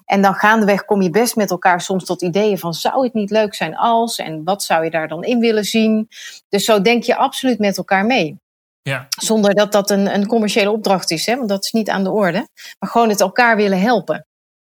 en 0.05 0.23
dan 0.23 0.35
gaandeweg 0.35 0.85
kom 0.85 1.03
je 1.03 1.11
best 1.11 1.37
met 1.37 1.51
elkaar 1.51 1.81
soms 1.81 2.05
tot 2.05 2.23
ideeën 2.23 2.59
van, 2.59 2.75
zou 2.75 3.05
het 3.05 3.15
niet 3.15 3.31
leuk 3.31 3.55
zijn 3.55 3.77
als? 3.77 4.19
En 4.19 4.45
wat 4.45 4.63
zou 4.63 4.85
je 4.85 4.91
daar 4.91 5.08
dan 5.09 5.25
in 5.25 5.39
willen 5.39 5.65
zien. 5.65 6.09
Dus 6.49 6.65
zo 6.65 6.83
denk 6.83 7.03
je 7.03 7.17
absoluut 7.17 7.59
met 7.59 7.77
elkaar 7.77 8.07
mee. 8.07 8.39
Ja. 8.83 9.07
Zonder 9.09 9.55
dat 9.55 9.73
dat 9.73 9.91
een, 9.91 10.15
een 10.15 10.27
commerciële 10.27 10.71
opdracht 10.71 11.11
is, 11.11 11.27
hè? 11.27 11.37
want 11.37 11.49
dat 11.49 11.65
is 11.65 11.73
niet 11.73 11.91
aan 11.91 12.05
de 12.05 12.11
orde. 12.11 12.49
Maar 12.79 12.91
gewoon 12.91 13.09
het 13.09 13.21
elkaar 13.21 13.57
willen 13.57 13.81
helpen. 13.81 14.27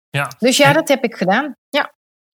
Ja. 0.10 0.32
Dus 0.40 0.58
ja, 0.58 0.74
dat 0.74 0.88
heb 0.88 1.04
ik 1.04 1.16
gedaan. 1.16 1.56
Ja. 1.70 1.94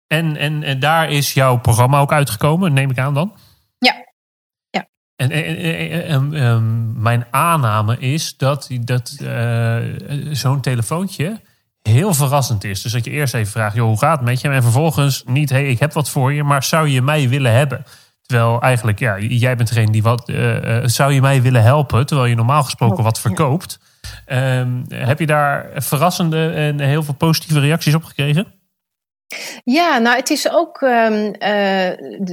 En, 0.07 0.37
en, 0.37 0.63
en 0.63 0.81
daar 0.81 1.11
is 1.11 1.35
jouw 1.35 1.59
programma 1.59 2.01
ook 2.01 2.13
uitgekomen, 2.13 2.73
neem 2.73 2.91
ik 2.91 2.99
aan 2.99 3.15
dan? 3.15 3.37
Ja. 3.79 3.95
ja. 4.71 4.89
En, 5.17 5.31
en, 5.31 5.57
en, 6.05 6.35
en 6.35 6.93
mijn 7.03 7.27
aanname 7.31 7.99
is 7.99 8.37
dat, 8.37 8.69
dat 8.81 9.17
uh, 9.23 9.77
zo'n 10.31 10.61
telefoontje 10.61 11.41
heel 11.87 12.15
verrassend 12.15 12.65
is. 12.65 12.83
Dus 12.83 12.93
dat 12.93 13.05
je 13.05 13.11
eerst 13.11 13.35
even 13.35 13.53
vraagt, 13.53 13.77
joh, 13.77 13.87
hoe 13.87 13.99
gaat 13.99 14.17
het 14.17 14.27
met 14.27 14.41
je? 14.41 14.49
En 14.49 14.63
vervolgens 14.63 15.23
niet, 15.27 15.51
hé, 15.51 15.57
hey, 15.57 15.67
ik 15.67 15.81
heb 15.81 15.93
wat 15.93 16.11
voor 16.11 16.33
je, 16.33 16.43
maar 16.43 16.63
zou 16.63 16.89
je 16.89 17.03
mij 17.03 17.29
willen 17.29 17.53
hebben? 17.53 17.85
Terwijl 18.27 18.61
eigenlijk, 18.61 18.99
ja, 18.99 19.19
jij 19.19 19.57
bent 19.57 19.69
degene 19.69 19.93
die 19.93 20.03
wat. 20.03 20.29
Uh, 20.29 20.79
zou 20.85 21.13
je 21.13 21.21
mij 21.21 21.43
willen 21.43 21.63
helpen? 21.63 22.07
Terwijl 22.07 22.29
je 22.29 22.35
normaal 22.35 22.63
gesproken 22.63 23.05
wat 23.05 23.21
verkoopt. 23.21 23.79
Um, 24.27 24.85
heb 24.89 25.19
je 25.19 25.27
daar 25.27 25.71
verrassende 25.75 26.51
en 26.51 26.81
heel 26.81 27.03
veel 27.03 27.15
positieve 27.15 27.61
reacties 27.61 27.95
op 27.95 28.05
gekregen? 28.05 28.55
Ja, 29.65 29.99
nou 29.99 30.17
het 30.17 30.31
is 30.31 30.51
ook 30.51 30.81
um, 30.81 31.25
uh, 31.25 31.31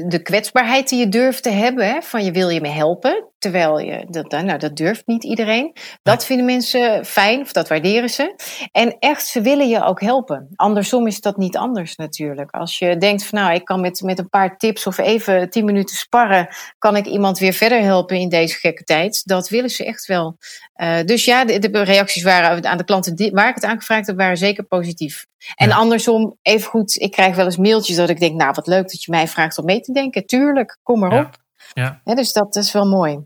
de 0.09 0.19
kwetsbaarheid 0.23 0.89
die 0.89 0.99
je 0.99 1.09
durft 1.09 1.43
te 1.43 1.51
hebben. 1.51 1.87
Hè, 1.87 2.01
van 2.01 2.23
je 2.23 2.31
wil 2.31 2.49
je 2.49 2.61
me 2.61 2.69
helpen. 2.69 3.23
Terwijl 3.43 3.79
je, 3.79 4.06
dat, 4.10 4.32
nou, 4.32 4.58
dat 4.58 4.75
durft 4.75 5.08
niet 5.08 5.23
iedereen. 5.23 5.75
Dat 6.03 6.25
vinden 6.25 6.45
mensen 6.45 7.06
fijn, 7.06 7.41
of 7.41 7.51
dat 7.51 7.67
waarderen 7.67 8.10
ze. 8.10 8.36
En 8.71 8.95
echt, 8.99 9.27
ze 9.27 9.41
willen 9.41 9.67
je 9.67 9.84
ook 9.84 10.01
helpen. 10.01 10.47
Andersom 10.56 11.08
is 11.08 11.21
dat 11.21 11.38
niet 11.38 11.58
anders 11.58 11.95
natuurlijk. 11.95 12.51
Als 12.51 12.79
je 12.79 12.97
denkt 12.97 13.25
van 13.25 13.39
nou, 13.39 13.53
ik 13.53 13.65
kan 13.65 13.82
met, 13.82 14.01
met 14.01 14.19
een 14.19 14.29
paar 14.29 14.58
tips 14.58 14.88
of 14.88 14.97
even 14.97 15.49
tien 15.49 15.65
minuten 15.65 15.95
sparren, 15.95 16.47
kan 16.77 16.95
ik 16.95 17.06
iemand 17.06 17.39
weer 17.39 17.53
verder 17.53 17.82
helpen 17.82 18.17
in 18.17 18.29
deze 18.29 18.58
gekke 18.58 18.84
tijd. 18.84 19.21
Dat 19.25 19.49
willen 19.49 19.69
ze 19.69 19.86
echt 19.86 20.06
wel. 20.06 20.38
Uh, 20.75 21.01
dus 21.06 21.25
ja, 21.25 21.45
de, 21.45 21.60
de, 21.60 21.84
reacties 21.84 22.23
waren 22.23 22.65
aan 22.65 22.77
de 22.77 22.84
klanten 22.84 23.15
die, 23.15 23.32
waar 23.32 23.49
ik 23.49 23.56
het 23.56 23.65
aangevraagd 23.65 24.08
heb, 24.08 24.17
waren 24.17 24.38
zeker 24.38 24.63
positief. 24.63 25.25
En 25.56 25.67
ja. 25.67 25.75
andersom, 25.75 26.38
even 26.41 26.69
goed, 26.69 27.01
ik 27.01 27.12
krijg 27.12 27.36
wel 27.36 27.45
eens 27.45 27.58
mailtjes 27.58 27.95
dat 27.95 28.10
ik 28.10 28.19
denk, 28.19 28.36
nou 28.36 28.51
wat 28.56 28.67
leuk 28.67 28.91
dat 28.91 29.03
je 29.03 29.12
mij 29.12 29.27
vraagt 29.27 29.58
om 29.58 29.65
mee 29.65 29.79
te 29.79 29.91
denken. 29.91 30.25
Tuurlijk, 30.25 30.77
kom 30.84 30.99
maar 30.99 31.25
op. 31.25 31.41
Ja. 31.73 32.01
ja. 32.03 32.15
dus 32.15 32.34
dat 32.34 32.56
is 32.56 32.71
wel 32.71 32.86
mooi. 32.86 33.19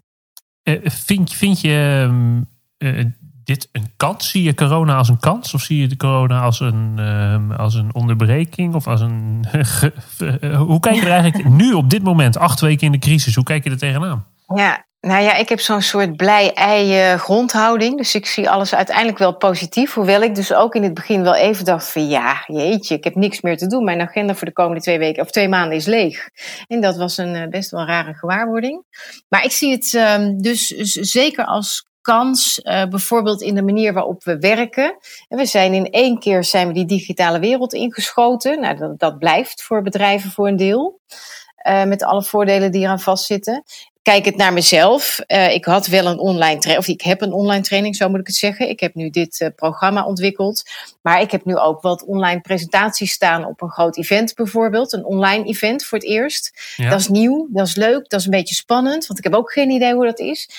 Uh, 0.68 0.80
vind, 0.84 1.34
vind 1.34 1.62
je 1.62 2.08
uh, 2.78 3.06
dit 3.44 3.70
een 3.72 3.92
kans? 3.98 4.30
Zie 4.30 4.44
je 4.44 4.54
corona 4.54 4.98
als 4.98 5.10
een 5.10 5.20
kans? 5.20 5.54
Of 5.54 5.62
zie 5.62 5.82
je 5.82 5.88
de 5.88 5.98
corona 5.98 6.42
als 6.42 6.60
een, 6.60 6.96
uh, 7.00 7.58
als 7.58 7.74
een 7.74 7.94
onderbreking? 7.94 8.74
Of 8.74 8.88
als 8.88 9.02
een. 9.02 9.46
hoe 10.68 10.80
kijk 10.80 10.96
je 10.96 11.02
er 11.02 11.12
eigenlijk 11.12 11.50
nu 11.62 11.74
op 11.74 11.90
dit 11.90 12.04
moment, 12.04 12.38
acht 12.38 12.60
weken 12.60 12.86
in 12.86 12.92
de 12.92 13.00
crisis, 13.00 13.36
hoe 13.36 13.44
kijk 13.44 13.64
je 13.64 13.70
er 13.70 13.78
tegenaan? 13.78 14.26
Ja, 14.56 14.86
nou 15.08 15.24
ja, 15.24 15.36
ik 15.36 15.50
heb 15.50 15.60
zo'n 15.60 15.82
soort 15.82 16.16
blij-ei 16.16 17.18
grondhouding. 17.18 17.98
Dus 17.98 18.16
ik 18.16 18.26
zie 18.26 18.50
alles 18.50 18.76
uiteindelijk 18.76 19.18
wel 19.18 19.38
positief. 19.38 19.94
Hoewel 19.94 20.22
ik 20.22 20.36
dus 20.36 20.54
ook 20.54 20.76
in 20.76 20.84
het 20.84 20.94
begin 20.94 21.24
wel 21.24 21.36
even 21.36 21.66
dacht 21.66 21.92
van 21.92 22.08
ja, 22.08 22.44
jeetje, 22.48 22.96
ik 22.96 23.04
heb 23.04 23.16
niks 23.16 23.42
meer 23.42 23.58
te 23.58 23.68
doen. 23.68 23.84
Mijn 23.84 24.02
agenda 24.02 24.36
voor 24.36 24.48
de 24.48 24.54
komende 24.54 24.82
twee 24.82 25.00
weken 25.00 25.24
of 25.24 25.32
twee 25.32 25.50
maanden 25.50 25.78
is 25.78 25.86
leeg. 25.86 26.30
En 26.68 26.82
dat 26.82 26.98
was 26.98 27.18
een 27.18 27.50
best 27.50 27.72
wel 27.72 27.86
rare 27.86 28.14
gewaarwording. 28.14 28.84
Maar 29.30 29.44
ik 29.44 29.52
zie 29.52 29.72
het 29.72 29.94
um, 29.94 30.42
dus 30.42 30.68
zeker 31.02 31.46
als 31.46 31.86
kans, 32.02 32.60
uh, 32.64 32.86
bijvoorbeeld 32.86 33.42
in 33.42 33.56
de 33.56 33.64
manier 33.64 33.94
waarop 33.94 34.24
we 34.24 34.38
werken. 34.38 34.98
En 35.28 35.38
we 35.38 35.46
zijn 35.46 35.74
in 35.74 35.90
één 35.90 36.20
keer 36.20 36.44
zijn 36.44 36.68
we 36.68 36.74
die 36.74 36.86
digitale 36.86 37.40
wereld 37.40 37.74
ingeschoten. 37.74 38.60
Nou, 38.60 38.78
dat, 38.78 39.00
dat 39.00 39.18
blijft 39.18 39.62
voor 39.64 39.82
bedrijven 39.82 40.32
voor 40.32 40.48
een 40.48 40.58
deel. 40.58 41.00
Met 41.86 42.04
alle 42.04 42.24
voordelen 42.24 42.72
die 42.72 42.82
eraan 42.82 43.00
vastzitten 43.00 43.64
kijk 44.12 44.26
het 44.26 44.36
naar 44.36 44.54
mezelf. 44.54 45.20
Uh, 45.28 45.54
ik 45.54 45.66
had 45.66 45.88
wel 45.88 46.06
een 46.06 46.20
online 46.20 46.60
training, 46.60 46.78
of 46.78 46.88
ik 46.88 47.02
heb 47.02 47.22
een 47.22 47.34
online 47.34 47.64
training, 47.64 47.96
zo 47.96 48.10
moet 48.10 48.20
ik 48.20 48.28
het 48.28 48.36
zeggen. 48.36 48.70
Ik 48.70 48.80
heb 48.80 48.94
nu 48.94 49.10
dit 49.10 49.40
uh, 49.40 49.48
programma 49.56 50.06
ontwikkeld. 50.06 50.64
Maar 51.02 51.22
ik 51.22 51.32
heb 51.32 51.46
nu 51.46 51.58
ook 51.58 51.82
wat 51.82 52.06
online 52.06 52.42
presentaties 52.42 53.12
staan 53.12 53.46
op 53.46 53.62
een 53.62 53.70
groot 53.70 53.98
event 53.98 54.36
bijvoorbeeld. 54.36 54.94
Een 54.94 55.06
online 55.06 55.46
event 55.46 55.86
voor 55.86 55.98
het 55.98 56.08
eerst. 56.08 56.74
Ja. 56.76 56.90
Dat 56.90 57.00
is 57.00 57.08
nieuw, 57.08 57.48
dat 57.50 57.68
is 57.68 57.76
leuk, 57.76 58.10
dat 58.10 58.20
is 58.20 58.26
een 58.26 58.32
beetje 58.32 58.56
spannend. 58.56 59.08
Want 59.08 59.20
ik 59.20 59.26
heb 59.26 59.34
ook 59.34 59.52
geen 59.52 59.70
idee 59.70 59.94
hoe 59.94 60.06
dat 60.06 60.20
is. 60.20 60.50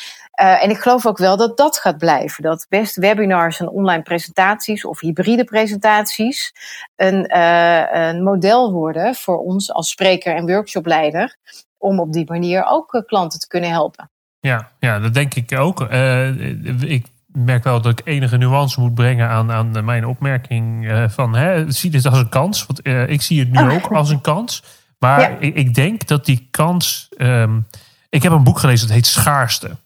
Uh, 0.40 0.64
en 0.64 0.70
ik 0.70 0.78
geloof 0.78 1.06
ook 1.06 1.18
wel 1.18 1.36
dat 1.36 1.56
dat 1.56 1.78
gaat 1.78 1.98
blijven. 1.98 2.42
Dat 2.42 2.66
best 2.68 2.96
webinars 2.96 3.60
en 3.60 3.68
online 3.68 4.02
presentaties 4.02 4.84
of 4.84 5.00
hybride 5.00 5.44
presentaties 5.44 6.52
een, 6.96 7.36
uh, 7.36 7.92
een 7.92 8.22
model 8.22 8.72
worden 8.72 9.14
voor 9.14 9.38
ons 9.38 9.72
als 9.72 9.88
spreker 9.90 10.34
en 10.34 10.46
workshopleider. 10.46 11.36
Om 11.78 12.00
op 12.00 12.12
die 12.12 12.24
manier 12.28 12.64
ook 12.68 12.94
uh, 12.94 13.02
klanten 13.06 13.40
te 13.40 13.46
kunnen 13.46 13.70
helpen. 13.70 14.10
Ja, 14.40 14.70
ja 14.78 14.98
dat 14.98 15.14
denk 15.14 15.34
ik 15.34 15.58
ook. 15.58 15.80
ik 16.80 17.06
merk 17.26 17.64
wel 17.64 17.80
dat 17.80 17.98
ik 17.98 18.06
enige 18.06 18.36
nuance 18.36 18.80
moet 18.80 18.94
brengen 18.94 19.28
aan, 19.28 19.52
aan 19.52 19.84
mijn 19.84 20.06
opmerking 20.06 20.92
van 21.08 21.34
hè, 21.34 21.70
zie 21.70 21.90
dit 21.90 22.06
als 22.06 22.18
een 22.18 22.28
kans. 22.28 22.66
Want 22.66 22.86
ik 23.10 23.22
zie 23.22 23.40
het 23.40 23.50
nu 23.50 23.58
oh. 23.58 23.74
ook 23.74 23.92
als 23.92 24.10
een 24.10 24.20
kans. 24.20 24.62
Maar 24.98 25.20
ja. 25.20 25.36
ik, 25.38 25.54
ik, 25.54 25.74
denk 25.74 26.06
dat 26.06 26.24
die 26.24 26.48
kans. 26.50 27.08
Um, 27.16 27.66
ik 28.08 28.22
heb 28.22 28.32
een 28.32 28.44
boek 28.44 28.58
gelezen 28.58 28.86
dat 28.86 28.96
heet 28.96 29.06
Schaarste. 29.06 29.76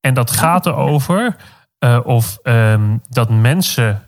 En 0.00 0.14
dat 0.14 0.30
gaat 0.30 0.66
erover 0.66 1.36
uh, 1.80 2.00
of 2.04 2.38
um, 2.42 3.00
dat 3.08 3.30
mensen 3.30 4.02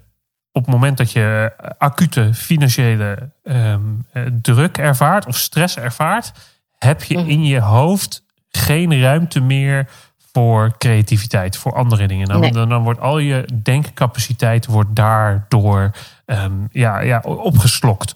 op 0.52 0.64
het 0.64 0.74
moment 0.74 0.96
dat 0.96 1.12
je 1.12 1.52
acute 1.78 2.34
financiële 2.34 3.30
um, 3.42 4.06
druk 4.42 4.78
ervaart 4.78 5.26
of 5.26 5.36
stress 5.36 5.76
ervaart, 5.76 6.32
heb 6.78 7.02
je 7.02 7.14
in 7.14 7.44
je 7.44 7.60
hoofd 7.60 8.24
geen 8.48 9.00
ruimte 9.00 9.40
meer 9.40 9.88
voor 10.32 10.74
creativiteit, 10.78 11.56
voor 11.56 11.74
andere 11.74 12.08
dingen. 12.08 12.28
Dan, 12.28 12.40
nee. 12.40 12.52
dan, 12.52 12.68
dan, 12.68 12.82
wordt 12.82 13.00
al 13.00 13.18
je 13.18 13.48
denkcapaciteit 13.62 14.66
wordt 14.66 14.94
daardoor 14.96 15.90
um, 16.26 16.68
ja, 16.70 17.00
ja, 17.00 17.20
opgeslokt. 17.24 18.14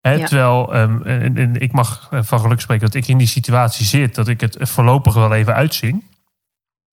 Ja. 0.00 0.26
Terwijl 0.26 0.76
um, 0.76 1.02
en, 1.02 1.36
en 1.36 1.60
ik 1.60 1.72
mag 1.72 2.08
van 2.10 2.40
geluk 2.40 2.60
spreken 2.60 2.86
dat 2.86 2.94
ik 2.94 3.08
in 3.08 3.18
die 3.18 3.26
situatie 3.26 3.86
zit, 3.86 4.14
dat 4.14 4.28
ik 4.28 4.40
het 4.40 4.56
voorlopig 4.60 5.14
wel 5.14 5.32
even 5.32 5.54
uitzing. 5.54 6.04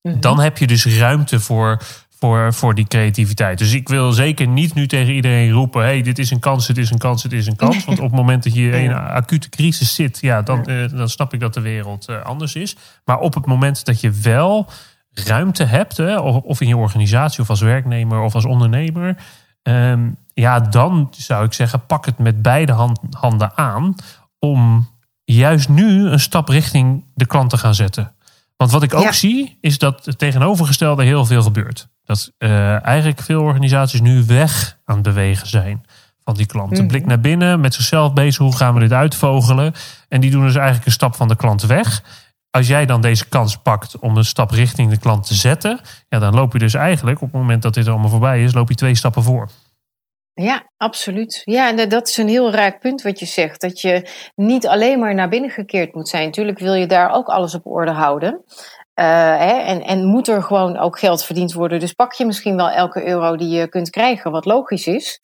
Mhm. 0.01 0.19
Dan 0.19 0.39
heb 0.39 0.57
je 0.57 0.67
dus 0.67 0.85
ruimte 0.85 1.39
voor, 1.39 1.81
voor, 2.25 2.53
voor 2.53 2.75
die 2.75 2.87
creativiteit. 2.87 3.57
Dus 3.57 3.73
ik 3.73 3.89
wil 3.89 4.11
zeker 4.11 4.47
niet 4.47 4.73
nu 4.73 4.87
tegen 4.87 5.13
iedereen 5.13 5.51
roepen: 5.51 5.81
hey, 5.81 6.01
dit 6.01 6.19
is 6.19 6.31
een 6.31 6.39
kans, 6.39 6.67
het 6.67 6.77
is 6.77 6.91
een 6.91 6.97
kans, 6.97 7.23
het 7.23 7.33
is 7.33 7.47
een 7.47 7.55
kans. 7.55 7.85
Want 7.85 7.99
op 7.99 8.05
het 8.05 8.15
moment 8.15 8.43
dat 8.43 8.53
je 8.59 8.69
in 8.69 8.89
een 8.89 8.97
acute 8.97 9.49
crisis 9.49 9.95
zit, 9.95 10.17
ja, 10.21 10.41
dan, 10.41 10.69
uh, 10.69 10.89
dan 10.89 11.09
snap 11.09 11.33
ik 11.33 11.39
dat 11.39 11.53
de 11.53 11.61
wereld 11.61 12.09
uh, 12.09 12.21
anders 12.21 12.55
is. 12.55 12.75
Maar 13.05 13.19
op 13.19 13.33
het 13.33 13.45
moment 13.45 13.85
dat 13.85 14.01
je 14.01 14.11
wel 14.11 14.69
ruimte 15.11 15.63
hebt, 15.63 15.97
hè, 15.97 16.17
of, 16.19 16.43
of 16.43 16.61
in 16.61 16.67
je 16.67 16.77
organisatie, 16.77 17.41
of 17.41 17.49
als 17.49 17.61
werknemer 17.61 18.21
of 18.21 18.35
als 18.35 18.45
ondernemer. 18.45 19.15
Um, 19.63 20.17
ja, 20.33 20.59
dan 20.59 21.07
zou 21.17 21.45
ik 21.45 21.53
zeggen, 21.53 21.85
pak 21.85 22.05
het 22.05 22.17
met 22.17 22.41
beide 22.41 22.71
hand, 22.71 22.99
handen 23.09 23.57
aan 23.57 23.95
om 24.39 24.89
juist 25.23 25.69
nu 25.69 26.07
een 26.07 26.19
stap 26.19 26.49
richting 26.49 27.03
de 27.13 27.25
klant 27.25 27.49
te 27.49 27.57
gaan 27.57 27.75
zetten. 27.75 28.13
Want 28.57 28.71
wat 28.71 28.83
ik 28.83 28.93
ook 28.93 29.13
zie, 29.13 29.57
is 29.61 29.77
dat 29.77 30.05
het 30.05 30.17
tegenovergestelde 30.17 31.03
heel 31.03 31.25
veel 31.25 31.41
gebeurt. 31.41 31.87
Dat 32.05 32.31
uh, 32.37 32.85
eigenlijk 32.85 33.21
veel 33.21 33.41
organisaties 33.41 34.01
nu 34.01 34.23
weg 34.25 34.77
aan 34.85 34.95
het 34.95 35.03
bewegen 35.03 35.47
zijn 35.47 35.85
van 36.23 36.33
die 36.33 36.45
klant. 36.45 36.71
Een 36.71 36.77
mhm. 36.77 36.87
blik 36.87 37.05
naar 37.05 37.19
binnen, 37.19 37.59
met 37.59 37.73
zichzelf 37.73 38.13
bezig, 38.13 38.37
hoe 38.37 38.55
gaan 38.55 38.73
we 38.73 38.79
dit 38.79 38.91
uitvogelen? 38.91 39.73
En 40.09 40.21
die 40.21 40.31
doen 40.31 40.43
dus 40.43 40.55
eigenlijk 40.55 40.85
een 40.85 40.91
stap 40.91 41.15
van 41.15 41.27
de 41.27 41.35
klant 41.35 41.61
weg. 41.61 42.03
Als 42.49 42.67
jij 42.67 42.85
dan 42.85 43.01
deze 43.01 43.27
kans 43.27 43.57
pakt 43.57 43.99
om 43.99 44.17
een 44.17 44.25
stap 44.25 44.51
richting 44.51 44.89
de 44.89 44.99
klant 44.99 45.27
te 45.27 45.33
zetten, 45.33 45.79
ja, 46.09 46.19
dan 46.19 46.33
loop 46.33 46.53
je 46.53 46.59
dus 46.59 46.73
eigenlijk 46.73 47.21
op 47.21 47.31
het 47.31 47.41
moment 47.41 47.61
dat 47.61 47.73
dit 47.73 47.87
allemaal 47.87 48.09
voorbij 48.09 48.43
is, 48.43 48.53
loop 48.53 48.69
je 48.69 48.75
twee 48.75 48.95
stappen 48.95 49.23
voor. 49.23 49.49
Ja, 50.33 50.69
absoluut. 50.77 51.41
Ja, 51.43 51.69
en 51.69 51.89
dat 51.89 52.07
is 52.07 52.17
een 52.17 52.27
heel 52.27 52.51
raak 52.51 52.79
punt 52.79 53.01
wat 53.01 53.19
je 53.19 53.25
zegt. 53.25 53.61
Dat 53.61 53.81
je 53.81 54.09
niet 54.35 54.67
alleen 54.67 54.99
maar 54.99 55.13
naar 55.13 55.29
binnen 55.29 55.49
gekeerd 55.49 55.93
moet 55.93 56.09
zijn. 56.09 56.25
Natuurlijk 56.25 56.59
wil 56.59 56.73
je 56.73 56.87
daar 56.87 57.11
ook 57.11 57.27
alles 57.27 57.55
op 57.55 57.65
orde 57.65 57.91
houden. 57.91 58.43
Uh, 58.95 59.05
hè, 59.37 59.51
en, 59.51 59.83
en 59.83 60.05
moet 60.05 60.27
er 60.27 60.43
gewoon 60.43 60.77
ook 60.77 60.99
geld 60.99 61.23
verdiend 61.23 61.53
worden. 61.53 61.79
Dus 61.79 61.93
pak 61.93 62.13
je 62.13 62.25
misschien 62.25 62.55
wel 62.55 62.69
elke 62.69 63.07
euro 63.07 63.35
die 63.35 63.49
je 63.49 63.67
kunt 63.67 63.89
krijgen, 63.89 64.31
wat 64.31 64.45
logisch 64.45 64.87
is. 64.87 65.21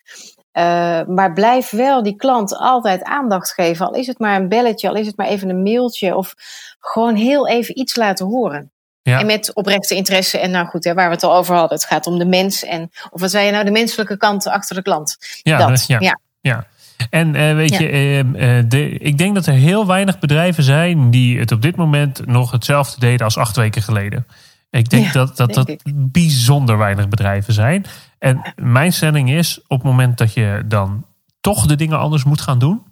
Uh, 0.53 0.63
maar 1.07 1.33
blijf 1.33 1.69
wel 1.69 2.03
die 2.03 2.15
klant 2.15 2.57
altijd 2.57 3.03
aandacht 3.03 3.53
geven. 3.53 3.85
Al 3.85 3.93
is 3.93 4.07
het 4.07 4.19
maar 4.19 4.35
een 4.35 4.49
belletje, 4.49 4.89
al 4.89 4.95
is 4.95 5.07
het 5.07 5.17
maar 5.17 5.27
even 5.27 5.49
een 5.49 5.63
mailtje. 5.63 6.15
Of 6.15 6.33
gewoon 6.79 7.15
heel 7.15 7.47
even 7.47 7.79
iets 7.79 7.95
laten 7.95 8.25
horen. 8.25 8.71
Ja. 9.01 9.19
En 9.19 9.25
met 9.25 9.53
oprechte 9.53 9.95
interesse. 9.95 10.37
En 10.37 10.51
nou 10.51 10.67
goed, 10.67 10.83
hè, 10.83 10.93
waar 10.93 11.07
we 11.07 11.13
het 11.13 11.23
al 11.23 11.35
over 11.35 11.55
hadden. 11.55 11.77
Het 11.77 11.87
gaat 11.87 12.07
om 12.07 12.19
de 12.19 12.25
mens. 12.25 12.63
En, 12.63 12.91
of 13.09 13.21
wat 13.21 13.31
zei 13.31 13.45
je 13.45 13.51
nou, 13.51 13.65
de 13.65 13.71
menselijke 13.71 14.17
kant 14.17 14.47
achter 14.47 14.75
de 14.75 14.81
klant. 14.81 15.17
Ja, 15.43 15.67
dat. 15.67 15.85
ja. 15.87 15.99
ja. 15.99 16.19
ja. 16.41 16.65
En 17.09 17.27
uh, 17.27 17.53
weet 17.53 17.77
je, 17.77 17.91
uh, 18.23 18.63
de, 18.67 18.89
ik 18.89 19.17
denk 19.17 19.35
dat 19.35 19.45
er 19.45 19.53
heel 19.53 19.87
weinig 19.87 20.19
bedrijven 20.19 20.63
zijn 20.63 21.11
die 21.11 21.39
het 21.39 21.51
op 21.51 21.61
dit 21.61 21.75
moment 21.75 22.25
nog 22.25 22.51
hetzelfde 22.51 22.99
deden 22.99 23.25
als 23.25 23.37
acht 23.37 23.55
weken 23.55 23.81
geleden. 23.81 24.27
Ik 24.69 24.89
denk 24.89 25.05
ja, 25.05 25.11
dat 25.11 25.37
dat, 25.37 25.53
dat 25.53 25.81
bijzonder 25.95 26.77
weinig 26.77 27.07
bedrijven 27.07 27.53
zijn. 27.53 27.85
En 28.19 28.53
mijn 28.55 28.93
stelling 28.93 29.31
is, 29.31 29.59
op 29.67 29.77
het 29.77 29.83
moment 29.83 30.17
dat 30.17 30.33
je 30.33 30.63
dan 30.65 31.05
toch 31.41 31.65
de 31.65 31.75
dingen 31.75 31.99
anders 31.99 32.23
moet 32.23 32.41
gaan 32.41 32.59
doen, 32.59 32.83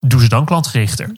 doe 0.00 0.20
ze 0.20 0.28
dan 0.28 0.44
klantgerichter. 0.44 1.16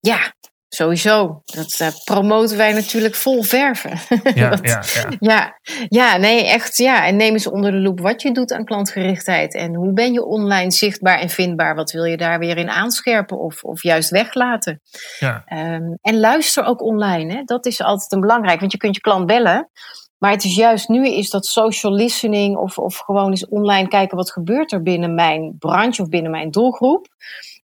Ja, 0.00 0.34
Sowieso. 0.72 1.42
Dat 1.44 1.78
uh, 1.82 1.88
promoten 2.04 2.56
wij 2.56 2.72
natuurlijk 2.72 3.14
vol 3.14 3.42
verven. 3.42 3.98
Ja, 4.34 4.58
ja, 4.62 4.82
ja. 4.94 5.08
ja, 5.20 5.58
ja, 5.88 6.16
nee, 6.16 6.44
echt. 6.46 6.76
Ja. 6.76 7.06
En 7.06 7.16
neem 7.16 7.32
eens 7.32 7.46
onder 7.46 7.70
de 7.70 7.76
loep 7.76 8.00
wat 8.00 8.22
je 8.22 8.32
doet 8.32 8.52
aan 8.52 8.64
klantgerichtheid. 8.64 9.54
En 9.54 9.74
hoe 9.74 9.92
ben 9.92 10.12
je 10.12 10.24
online 10.24 10.70
zichtbaar 10.70 11.18
en 11.18 11.28
vindbaar? 11.28 11.74
Wat 11.74 11.90
wil 11.90 12.04
je 12.04 12.16
daar 12.16 12.38
weer 12.38 12.56
in 12.56 12.70
aanscherpen 12.70 13.38
of, 13.38 13.62
of 13.64 13.82
juist 13.82 14.10
weglaten? 14.10 14.80
Ja. 15.18 15.44
Um, 15.48 15.98
en 16.00 16.20
luister 16.20 16.64
ook 16.64 16.82
online. 16.82 17.34
Hè. 17.34 17.42
Dat 17.44 17.66
is 17.66 17.82
altijd 17.82 18.12
een 18.12 18.20
belangrijk, 18.20 18.60
want 18.60 18.72
je 18.72 18.78
kunt 18.78 18.94
je 18.94 19.00
klant 19.00 19.26
bellen. 19.26 19.70
Maar 20.18 20.30
het 20.30 20.44
is 20.44 20.54
juist 20.54 20.88
nu 20.88 21.08
is 21.08 21.30
dat 21.30 21.46
social 21.46 21.92
listening 21.92 22.56
of, 22.56 22.78
of 22.78 22.96
gewoon 22.96 23.30
eens 23.30 23.48
online 23.48 23.88
kijken 23.88 24.16
wat 24.16 24.32
gebeurt 24.32 24.72
er 24.72 24.82
binnen 24.82 25.14
mijn 25.14 25.56
branche 25.58 26.02
of 26.02 26.08
binnen 26.08 26.30
mijn 26.30 26.50
doelgroep 26.50 27.08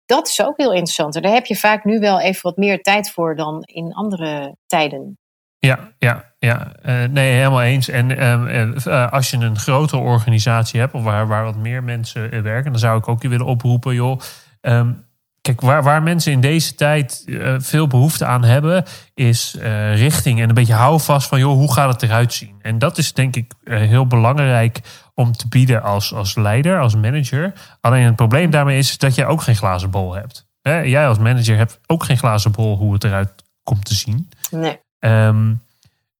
dat 0.05 0.27
is 0.27 0.41
ook 0.41 0.57
heel 0.57 0.73
interessant. 0.73 1.15
En 1.15 1.21
daar 1.21 1.33
heb 1.33 1.45
je 1.45 1.55
vaak 1.55 1.83
nu 1.83 1.99
wel 1.99 2.19
even 2.19 2.41
wat 2.41 2.57
meer 2.57 2.81
tijd 2.81 3.11
voor 3.11 3.35
dan 3.35 3.61
in 3.63 3.93
andere 3.93 4.55
tijden. 4.65 5.17
Ja, 5.59 5.91
ja, 5.99 6.33
ja. 6.39 6.71
Uh, 6.85 7.03
nee, 7.03 7.33
helemaal 7.33 7.61
eens. 7.61 7.89
En 7.89 8.11
uh, 8.11 9.11
als 9.11 9.29
je 9.29 9.37
een 9.37 9.57
grotere 9.57 10.01
organisatie 10.01 10.79
hebt, 10.79 10.93
of 10.93 11.03
waar, 11.03 11.27
waar 11.27 11.43
wat 11.43 11.55
meer 11.55 11.83
mensen 11.83 12.43
werken, 12.43 12.71
dan 12.71 12.79
zou 12.79 12.97
ik 12.97 13.07
ook 13.07 13.21
je 13.21 13.29
willen 13.29 13.45
oproepen, 13.45 13.93
joh. 13.93 14.19
Um, 14.61 15.07
Kijk, 15.45 15.61
waar, 15.61 15.83
waar 15.83 16.03
mensen 16.03 16.31
in 16.31 16.41
deze 16.41 16.75
tijd 16.75 17.23
uh, 17.25 17.55
veel 17.57 17.87
behoefte 17.87 18.25
aan 18.25 18.43
hebben, 18.43 18.83
is 19.13 19.55
uh, 19.57 19.97
richting 19.97 20.41
en 20.41 20.49
een 20.49 20.55
beetje 20.55 20.73
houvast 20.73 21.27
van, 21.27 21.39
joh, 21.39 21.53
hoe 21.53 21.73
gaat 21.73 21.93
het 21.93 22.03
eruit 22.03 22.33
zien? 22.33 22.55
En 22.61 22.79
dat 22.79 22.97
is 22.97 23.13
denk 23.13 23.35
ik 23.35 23.53
uh, 23.63 23.77
heel 23.77 24.07
belangrijk 24.07 24.81
om 25.13 25.31
te 25.31 25.47
bieden 25.47 25.83
als, 25.83 26.13
als 26.13 26.35
leider, 26.35 26.79
als 26.79 26.95
manager. 26.95 27.53
Alleen 27.81 28.05
het 28.05 28.15
probleem 28.15 28.49
daarmee 28.49 28.77
is 28.77 28.97
dat 28.97 29.15
jij 29.15 29.25
ook 29.25 29.41
geen 29.41 29.55
glazen 29.55 29.89
bol 29.89 30.13
hebt. 30.13 30.47
Hè? 30.61 30.79
Jij 30.79 31.07
als 31.07 31.17
manager 31.17 31.57
hebt 31.57 31.79
ook 31.85 32.03
geen 32.03 32.17
glazen 32.17 32.51
bol 32.51 32.77
hoe 32.77 32.93
het 32.93 33.03
eruit 33.03 33.31
komt 33.63 33.85
te 33.85 33.95
zien. 33.95 34.29
Nee. 34.51 34.79
Um, 34.99 35.61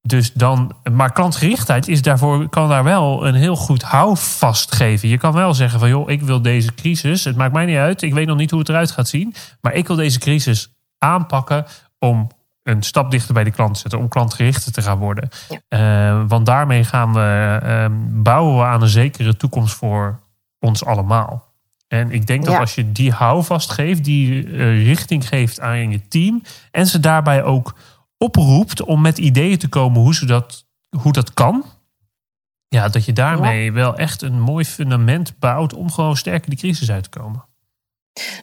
dus 0.06 0.34
dan, 0.34 0.76
maar 0.92 1.12
klantgerichtheid 1.12 1.88
is 1.88 2.02
daarvoor, 2.02 2.50
kan 2.50 2.70
daar 2.70 2.84
wel 2.84 3.28
een 3.28 3.34
heel 3.34 3.56
goed 3.56 3.82
houvast 3.82 4.76
geven. 4.76 5.10
Je 5.10 5.18
kan 5.18 5.34
wel 5.34 5.54
zeggen 5.54 5.80
van 5.80 5.90
joh, 5.90 6.10
ik 6.10 6.22
wil 6.22 6.42
deze 6.42 6.74
crisis, 6.74 7.24
het 7.24 7.36
maakt 7.36 7.54
mij 7.54 7.66
niet 7.66 7.78
uit, 7.78 8.02
ik 8.02 8.14
weet 8.14 8.28
nog 8.28 8.38
niet 8.38 8.52
hoe 8.52 8.60
het 8.60 8.70
eruit 8.70 8.92
gaat 8.92 9.08
zien, 9.08 9.34
maar 9.62 9.74
ik 9.74 9.88
wil 9.88 9.96
deze 9.96 10.20
crisis 10.20 10.74
aanpakken 10.98 11.66
om 12.00 12.28
een 12.64 12.84
stap 12.84 13.12
dichter 13.12 13.34
bij 13.34 13.44
de 13.44 13.52
klant 13.52 13.74
te 13.74 13.80
zetten, 13.80 14.00
om 14.00 14.08
klantgerichter 14.08 14.72
te 14.72 14.82
gaan 14.82 14.98
worden. 14.98 15.30
Uh, 15.70 16.24
want 16.28 16.46
daarmee 16.46 16.84
gaan 16.84 17.14
we, 17.14 17.60
uh, 17.64 17.86
bouwen 18.24 18.58
we 18.58 18.64
aan 18.64 18.82
een 18.82 18.88
zekere 18.88 19.38
toekomst 19.38 19.76
voor 19.76 20.20
ons 20.60 20.86
allemaal. 20.86 21.54
En 21.88 22.12
ik 22.12 22.28
denk 22.28 22.46
dat 22.46 22.60
als 22.60 22.76
je 22.76 22.92
die 22.92 23.12
houvast 23.12 23.72
geeft, 23.72 24.04
die 24.04 24.46
uh, 24.46 24.86
richting 24.86 25.28
geeft 25.28 25.60
aan 25.60 25.92
je 25.92 26.08
team 26.08 26.42
en 26.72 26.88
ze 26.88 27.00
daarbij 27.00 27.44
ook 27.44 27.76
oproept 28.18 28.82
om 28.82 29.02
met 29.02 29.18
ideeën 29.18 29.58
te 29.58 29.68
komen 29.68 30.02
hoe, 30.02 30.16
ze 30.16 30.26
dat, 30.26 30.68
hoe 30.98 31.12
dat 31.12 31.34
kan. 31.34 31.66
Ja, 32.68 32.88
dat 32.88 33.06
je 33.06 33.14
daarmee 33.14 33.72
wel 33.72 33.98
echt 33.98 34.22
een 34.22 34.42
mooi 34.42 34.66
fundament 34.66 35.40
bouwt 35.40 35.74
om 35.74 35.92
gewoon 35.92 36.18
sterker 36.18 36.50
die 36.50 36.60
crisis 36.60 36.92
uit 36.92 37.04
te 37.04 37.20
komen. 37.20 37.46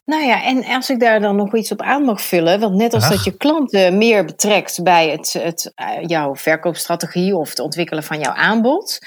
Nou 0.05 0.25
ja, 0.25 0.43
en 0.43 0.65
als 0.65 0.91
ik 0.91 1.01
daar 1.01 1.21
dan 1.21 1.37
nog 1.37 1.55
iets 1.55 1.73
op 1.73 1.83
aan 1.83 2.03
mag 2.03 2.23
vullen, 2.23 2.61
want 2.61 2.75
net 2.75 2.95
als 2.95 3.09
dat 3.09 3.25
je 3.25 3.37
klanten 3.37 3.99
meer 3.99 4.25
betrekt 4.25 4.83
bij 4.83 5.11
het, 5.11 5.33
het, 5.33 5.73
uh, 5.81 6.07
jouw 6.07 6.37
verkoopstrategie 6.37 7.37
of 7.37 7.49
het 7.49 7.59
ontwikkelen 7.59 8.03
van 8.03 8.19
jouw 8.19 8.33
aanbod, 8.33 8.99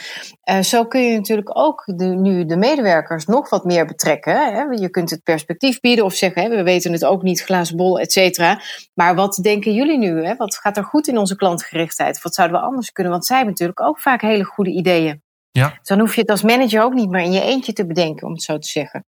uh, 0.49 0.61
zo 0.61 0.85
kun 0.85 1.01
je 1.01 1.15
natuurlijk 1.15 1.57
ook 1.57 1.83
de, 1.85 2.05
nu 2.05 2.45
de 2.45 2.57
medewerkers 2.57 3.25
nog 3.25 3.49
wat 3.49 3.65
meer 3.65 3.85
betrekken. 3.85 4.53
Hè? 4.53 4.61
Je 4.61 4.89
kunt 4.89 5.09
het 5.09 5.23
perspectief 5.23 5.79
bieden 5.79 6.05
of 6.05 6.13
zeggen, 6.13 6.41
hè, 6.41 6.49
we 6.49 6.63
weten 6.63 6.91
het 6.91 7.05
ook 7.05 7.21
niet, 7.21 7.43
glazen 7.43 7.77
bol, 7.77 7.99
et 7.99 8.11
cetera. 8.11 8.61
Maar 8.93 9.15
wat 9.15 9.39
denken 9.41 9.73
jullie 9.73 9.97
nu? 9.97 10.25
Hè? 10.25 10.35
Wat 10.35 10.57
gaat 10.57 10.77
er 10.77 10.83
goed 10.83 11.07
in 11.07 11.17
onze 11.17 11.35
klantgerichtheid? 11.35 12.21
Wat 12.21 12.33
zouden 12.33 12.59
we 12.59 12.65
anders 12.65 12.91
kunnen? 12.91 13.13
Want 13.13 13.25
zij 13.25 13.35
hebben 13.35 13.53
natuurlijk 13.53 13.87
ook 13.87 13.99
vaak 13.99 14.21
hele 14.21 14.43
goede 14.43 14.71
ideeën. 14.71 15.23
Ja. 15.51 15.67
Dus 15.67 15.87
dan 15.87 15.99
hoef 15.99 16.15
je 16.15 16.21
het 16.21 16.29
als 16.29 16.41
manager 16.41 16.83
ook 16.83 16.93
niet 16.93 17.09
meer 17.09 17.23
in 17.23 17.31
je 17.31 17.41
eentje 17.41 17.73
te 17.73 17.85
bedenken, 17.85 18.27
om 18.27 18.33
het 18.33 18.43
zo 18.43 18.57
te 18.57 18.67
zeggen. 18.67 19.05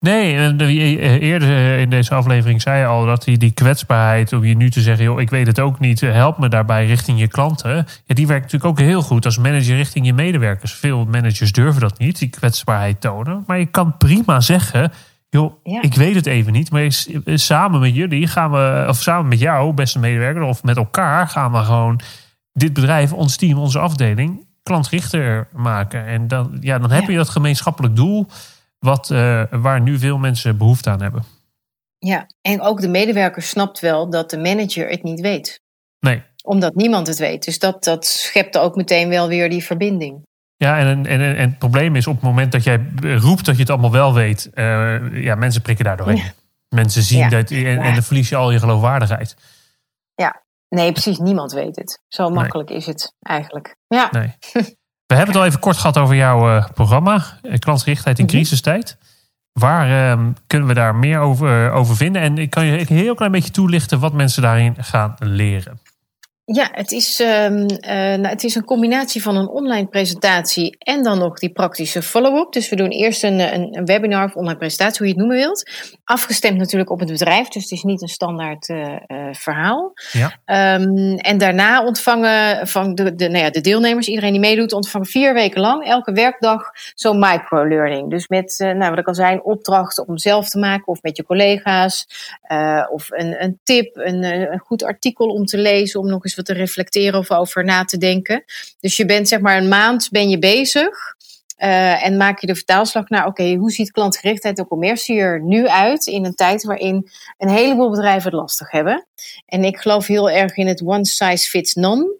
Nee, 0.00 0.36
eh, 0.36 1.22
eerder 1.22 1.48
eh, 1.48 1.80
in 1.80 1.90
deze 1.90 2.14
aflevering 2.14 2.62
zei 2.62 2.80
je 2.80 2.86
al 2.86 3.06
dat 3.06 3.24
die, 3.24 3.38
die 3.38 3.50
kwetsbaarheid, 3.50 4.32
om 4.32 4.44
je 4.44 4.56
nu 4.56 4.70
te 4.70 4.80
zeggen, 4.80 5.04
joh, 5.04 5.20
ik 5.20 5.30
weet 5.30 5.46
het 5.46 5.60
ook 5.60 5.78
niet, 5.78 6.00
help 6.00 6.38
me 6.38 6.48
daarbij 6.48 6.86
richting 6.86 7.18
je 7.18 7.28
klanten. 7.28 7.86
Ja, 8.04 8.14
die 8.14 8.26
werkt 8.26 8.42
natuurlijk 8.42 8.70
ook 8.70 8.86
heel 8.86 9.02
goed 9.02 9.24
als 9.24 9.38
manager 9.38 9.76
richting 9.76 10.06
je 10.06 10.12
medewerkers. 10.12 10.72
Veel 10.72 11.04
managers 11.04 11.52
durven 11.52 11.80
dat 11.80 11.98
niet, 11.98 12.18
die 12.18 12.28
kwetsbaarheid 12.28 13.00
tonen. 13.00 13.44
Maar 13.46 13.58
je 13.58 13.66
kan 13.66 13.96
prima 13.96 14.40
zeggen, 14.40 14.92
joh, 15.30 15.52
ik 15.62 15.94
weet 15.94 16.14
het 16.14 16.26
even 16.26 16.52
niet, 16.52 16.70
maar 16.70 16.86
samen 17.24 17.80
met 17.80 17.94
jullie 17.94 18.26
gaan 18.26 18.50
we, 18.50 18.84
of 18.88 19.02
samen 19.02 19.28
met 19.28 19.40
jou, 19.40 19.72
beste 19.72 19.98
medewerker, 19.98 20.42
of 20.42 20.62
met 20.62 20.76
elkaar 20.76 21.28
gaan 21.28 21.52
we 21.52 21.58
gewoon 21.58 22.00
dit 22.52 22.72
bedrijf, 22.72 23.12
ons 23.12 23.36
team, 23.36 23.58
onze 23.58 23.78
afdeling, 23.78 24.46
klantgerichter 24.62 25.48
maken. 25.52 26.06
En 26.06 26.28
dan, 26.28 26.56
ja, 26.60 26.78
dan 26.78 26.90
heb 26.90 27.08
je 27.08 27.16
dat 27.16 27.28
gemeenschappelijk 27.28 27.96
doel 27.96 28.26
wat, 28.78 29.10
uh, 29.10 29.42
waar 29.50 29.80
nu 29.80 29.98
veel 29.98 30.18
mensen 30.18 30.56
behoefte 30.56 30.90
aan 30.90 31.02
hebben. 31.02 31.24
Ja, 31.98 32.26
en 32.40 32.60
ook 32.60 32.80
de 32.80 32.88
medewerker 32.88 33.42
snapt 33.42 33.80
wel 33.80 34.10
dat 34.10 34.30
de 34.30 34.38
manager 34.38 34.88
het 34.88 35.02
niet 35.02 35.20
weet. 35.20 35.60
Nee. 36.00 36.22
Omdat 36.44 36.74
niemand 36.74 37.06
het 37.06 37.18
weet. 37.18 37.44
Dus 37.44 37.58
dat, 37.58 37.84
dat 37.84 38.06
schept 38.06 38.58
ook 38.58 38.76
meteen 38.76 39.08
wel 39.08 39.28
weer 39.28 39.50
die 39.50 39.64
verbinding. 39.64 40.26
Ja, 40.56 40.78
en, 40.78 41.06
en, 41.06 41.20
en, 41.20 41.36
het 41.36 41.58
probleem 41.58 41.96
is 41.96 42.06
op 42.06 42.14
het 42.14 42.22
moment 42.22 42.52
dat 42.52 42.64
jij 42.64 42.90
roept 43.02 43.44
dat 43.44 43.54
je 43.54 43.60
het 43.60 43.70
allemaal 43.70 43.90
wel 43.90 44.14
weet, 44.14 44.50
uh, 44.54 45.22
ja, 45.22 45.34
mensen 45.34 45.62
prikken 45.62 45.84
daar 45.84 45.96
doorheen. 45.96 46.22
Mensen 46.68 47.02
zien 47.02 47.30
dat 47.30 47.50
en, 47.50 47.82
en 47.82 47.94
dan 47.94 48.02
verlies 48.02 48.28
je 48.28 48.36
al 48.36 48.50
je 48.50 48.58
geloofwaardigheid. 48.58 49.36
Ja, 50.14 50.42
nee, 50.68 50.92
precies. 50.92 51.18
Niemand 51.18 51.52
weet 51.52 51.76
het. 51.76 52.02
Zo 52.08 52.28
makkelijk 52.28 52.70
is 52.70 52.86
het 52.86 53.14
eigenlijk. 53.18 53.76
Ja. 53.86 54.08
Nee. 54.10 54.34
We 55.08 55.14
hebben 55.14 55.34
het 55.34 55.42
al 55.42 55.48
even 55.48 55.60
kort 55.60 55.76
gehad 55.76 55.98
over 55.98 56.14
jouw 56.14 56.56
uh, 56.56 56.64
programma, 56.74 57.24
eh, 57.42 57.58
klantgerichtheid 57.58 58.18
in 58.18 58.24
mm 58.24 58.30
crisistijd. 58.30 58.96
Waar 59.52 60.16
uh, 60.18 60.26
kunnen 60.46 60.68
we 60.68 60.74
daar 60.74 60.94
meer 60.94 61.18
over, 61.18 61.66
uh, 61.66 61.74
over 61.74 61.96
vinden? 61.96 62.22
En 62.22 62.38
ik 62.38 62.50
kan 62.50 62.66
je 62.66 62.80
een 62.80 62.96
heel 62.96 63.14
klein 63.14 63.32
beetje 63.32 63.50
toelichten 63.50 64.00
wat 64.00 64.12
mensen 64.12 64.42
daarin 64.42 64.74
gaan 64.78 65.14
leren. 65.18 65.80
Ja, 66.52 66.68
het 66.72 66.92
is, 66.92 67.20
um, 67.20 67.26
uh, 67.26 67.68
nou, 67.90 68.26
het 68.26 68.44
is 68.44 68.54
een 68.54 68.64
combinatie 68.64 69.22
van 69.22 69.36
een 69.36 69.48
online 69.48 69.86
presentatie 69.86 70.76
en 70.78 71.02
dan 71.02 71.18
nog 71.18 71.38
die 71.38 71.52
praktische 71.52 72.02
follow-up. 72.02 72.52
Dus 72.52 72.68
we 72.68 72.76
doen 72.76 72.88
eerst 72.88 73.24
een, 73.24 73.54
een, 73.54 73.76
een, 73.76 73.84
webinar 73.84 74.24
of 74.24 74.34
online 74.34 74.58
presentatie, 74.58 74.98
hoe 74.98 75.06
je 75.06 75.12
het 75.12 75.20
noemen 75.20 75.36
wilt. 75.36 75.70
Afgestemd 76.04 76.58
natuurlijk 76.58 76.90
op 76.90 76.98
het 76.98 77.08
bedrijf, 77.08 77.48
dus 77.48 77.62
het 77.62 77.72
is 77.72 77.82
niet 77.82 78.02
een 78.02 78.08
standaard 78.08 78.68
uh, 78.68 78.78
uh, 78.78 79.28
verhaal. 79.32 79.92
Ja. 80.12 80.26
Um, 80.74 81.16
en 81.16 81.38
daarna 81.38 81.84
ontvangen 81.84 82.68
van 82.68 82.94
de, 82.94 83.14
de, 83.14 83.28
nou 83.28 83.44
ja, 83.44 83.50
de 83.50 83.60
deelnemers, 83.60 84.08
iedereen 84.08 84.32
die 84.32 84.40
meedoet, 84.40 84.72
ontvangen 84.72 85.06
vier 85.06 85.34
weken 85.34 85.60
lang, 85.60 85.84
elke 85.84 86.12
werkdag, 86.12 86.70
zo'n 86.94 87.18
microlearning. 87.18 88.10
Dus 88.10 88.28
met, 88.28 88.56
nou, 88.58 88.90
wat 88.90 88.98
ik 88.98 89.06
al 89.06 89.14
zei, 89.14 89.32
een 89.32 89.44
opdracht 89.44 90.06
om 90.06 90.18
zelf 90.18 90.48
te 90.48 90.58
maken 90.58 90.86
of 90.86 91.02
met 91.02 91.16
je 91.16 91.24
collega's. 91.24 92.06
of 92.90 93.10
een, 93.10 93.42
een 93.42 93.58
tip, 93.62 93.96
een, 93.96 94.22
een 94.52 94.58
goed 94.58 94.84
artikel 94.84 95.26
om 95.26 95.44
te 95.44 95.58
lezen, 95.58 96.00
om 96.00 96.08
nog 96.08 96.24
eens 96.24 96.36
te 96.44 96.52
reflecteren 96.52 97.18
of 97.18 97.30
over 97.30 97.64
na 97.64 97.84
te 97.84 97.98
denken. 97.98 98.44
Dus 98.80 98.96
je 98.96 99.04
bent 99.04 99.28
zeg 99.28 99.40
maar 99.40 99.56
een 99.56 99.68
maand 99.68 100.08
ben 100.10 100.28
je 100.28 100.38
bezig. 100.38 101.16
Uh, 101.58 102.04
en 102.04 102.16
maak 102.16 102.38
je 102.40 102.46
de 102.46 102.54
vertaalslag 102.54 103.08
naar, 103.08 103.26
oké, 103.26 103.54
hoe 103.54 103.70
ziet 103.70 103.90
klantgerichtheid 103.90 104.58
en 104.58 104.66
commercie 104.66 105.20
er 105.20 105.42
nu 105.42 105.68
uit 105.68 106.06
in 106.06 106.24
een 106.24 106.34
tijd 106.34 106.64
waarin 106.64 107.10
een 107.36 107.48
heleboel 107.48 107.90
bedrijven 107.90 108.30
het 108.30 108.40
lastig 108.40 108.70
hebben. 108.70 109.06
En 109.46 109.64
ik 109.64 109.78
geloof 109.78 110.06
heel 110.06 110.30
erg 110.30 110.56
in 110.56 110.66
het 110.66 110.82
one 110.84 111.06
size 111.06 111.48
fits 111.48 111.74
none. 111.74 112.16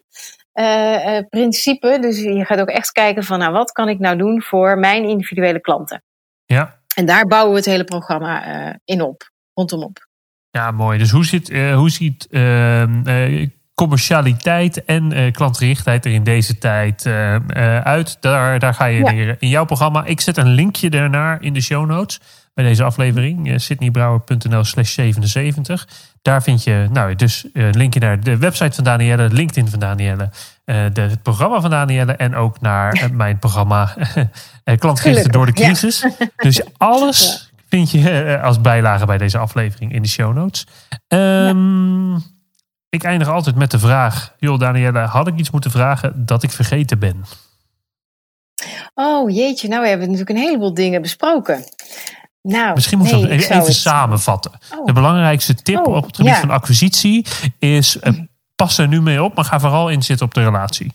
Uh, 0.54 0.64
uh, 1.07 1.18
principe. 1.28 1.98
Dus 2.00 2.20
je 2.20 2.44
gaat 2.44 2.61
ook 2.61 2.68
echt 2.68 2.92
kijken 2.92 3.24
van, 3.24 3.38
nou, 3.38 3.52
wat 3.52 3.72
kan 3.72 3.88
ik 3.88 3.98
nou 3.98 4.16
doen 4.16 4.42
voor 4.42 4.78
mijn 4.78 5.04
individuele 5.04 5.61
klanten? 5.61 6.02
Ja. 6.44 6.81
En 6.94 7.07
daar 7.07 7.26
bouwen 7.26 7.52
we 7.52 7.59
het 7.59 7.68
hele 7.68 7.85
programma 7.85 8.78
in 8.85 9.02
op, 9.02 9.31
rondom 9.54 9.83
op. 9.83 10.07
Ja, 10.50 10.70
mooi. 10.70 10.98
Dus 10.98 11.11
hoe 11.11 11.24
ziet, 11.24 11.48
hoe 11.52 11.90
ziet 11.90 12.26
ehm, 12.31 13.02
commercialiteit 13.78 14.84
en 14.84 15.16
uh, 15.16 15.32
klantgerichtheid 15.32 16.04
er 16.04 16.12
in 16.12 16.22
deze 16.22 16.58
tijd 16.58 17.04
uh, 17.04 17.34
uh, 17.34 17.80
uit. 17.80 18.16
Daar, 18.20 18.58
daar 18.58 18.74
ga 18.74 18.84
je 18.84 18.98
ja. 18.98 19.10
leren 19.10 19.36
in 19.38 19.48
jouw 19.48 19.64
programma. 19.64 20.04
Ik 20.04 20.20
zet 20.20 20.36
een 20.36 20.48
linkje 20.48 20.90
daarnaar 20.90 21.42
in 21.42 21.52
de 21.52 21.60
show 21.60 21.86
notes 21.86 22.20
bij 22.54 22.64
deze 22.64 22.84
aflevering. 22.84 23.60
Sydneybrouwer.nl 23.60 24.64
slash 24.64 24.92
77. 24.92 25.88
Daar 26.22 26.42
vind 26.42 26.64
je 26.64 26.86
nou, 26.92 27.14
dus 27.14 27.46
een 27.52 27.76
linkje 27.76 28.00
naar 28.00 28.20
de 28.20 28.36
website 28.36 28.74
van 28.74 28.84
Danielle, 28.84 29.28
LinkedIn 29.28 29.68
van 29.68 29.78
Danielle, 29.78 30.30
de, 30.64 31.00
het 31.00 31.22
programma 31.22 31.60
van 31.60 31.70
Danielle 31.70 32.12
en 32.12 32.34
ook 32.34 32.60
naar 32.60 33.08
mijn 33.12 33.38
programma 33.38 33.94
Klantgericht 34.78 35.32
door 35.32 35.46
de 35.46 35.52
crisis. 35.52 36.00
Ja. 36.18 36.26
Dus 36.36 36.62
alles 36.76 37.50
vind 37.68 37.90
je 37.90 38.40
als 38.42 38.60
bijlage 38.60 39.06
bij 39.06 39.18
deze 39.18 39.38
aflevering 39.38 39.92
in 39.92 40.02
de 40.02 40.08
show 40.08 40.34
notes. 40.34 40.66
Um, 41.08 42.36
ik 42.88 43.05
eindig 43.05 43.29
altijd 43.29 43.57
met 43.57 43.70
de 43.70 43.79
vraag: 43.79 44.35
Joh, 44.38 44.59
Danielle, 44.59 44.98
had 44.98 45.27
ik 45.27 45.37
iets 45.37 45.51
moeten 45.51 45.70
vragen 45.70 46.27
dat 46.27 46.42
ik 46.42 46.51
vergeten 46.51 46.98
ben? 46.98 47.24
Oh 48.94 49.31
jeetje, 49.31 49.68
nou 49.68 49.83
we 49.83 49.88
hebben 49.88 50.11
natuurlijk 50.11 50.37
een 50.38 50.44
heleboel 50.44 50.74
dingen 50.74 51.03
besproken. 51.03 51.64
Nou, 52.42 52.74
Misschien 52.74 52.98
moeten 52.98 53.20
we 53.20 53.29
even, 53.29 53.61
even 53.61 53.74
samenvatten. 53.74 54.53
Oh. 54.79 54.87
De 54.87 54.92
belangrijkste 54.92 55.55
tip 55.55 55.87
oh, 55.87 55.94
op 55.94 56.07
het 56.07 56.16
gebied 56.16 56.33
ja. 56.33 56.40
van 56.40 56.51
acquisitie 56.51 57.27
is: 57.59 57.96
uh, 57.96 58.18
pas 58.55 58.79
er 58.79 58.88
nu 58.88 59.03
mee 59.03 59.22
op, 59.22 59.35
maar 59.35 59.44
ga 59.44 59.61
vooral 59.61 59.88
inzitten 59.88 60.27
op 60.27 60.35
de 60.35 60.42
relatie. 60.44 60.92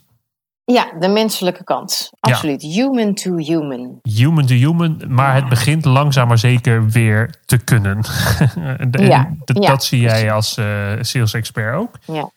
Ja, 0.65 0.91
de 0.99 1.07
menselijke 1.07 1.63
kant. 1.63 2.11
Absoluut. 2.19 2.61
Human 2.61 3.13
to 3.13 3.37
human. 3.37 3.99
Human 4.01 4.45
to 4.45 4.53
human, 4.53 5.01
maar 5.07 5.35
het 5.35 5.49
begint 5.49 5.85
langzaam 5.85 6.27
maar 6.27 6.37
zeker 6.37 6.89
weer 6.89 7.35
te 7.45 7.57
kunnen. 7.57 8.03
ja. 8.91 9.35
Dat, 9.45 9.63
dat 9.63 9.83
zie 9.83 9.99
jij 9.99 10.31
als 10.31 10.57
uh, 10.57 10.91
sales 11.01 11.33
expert 11.33 11.75
ook. 11.75 11.99
Ja. 12.05 12.29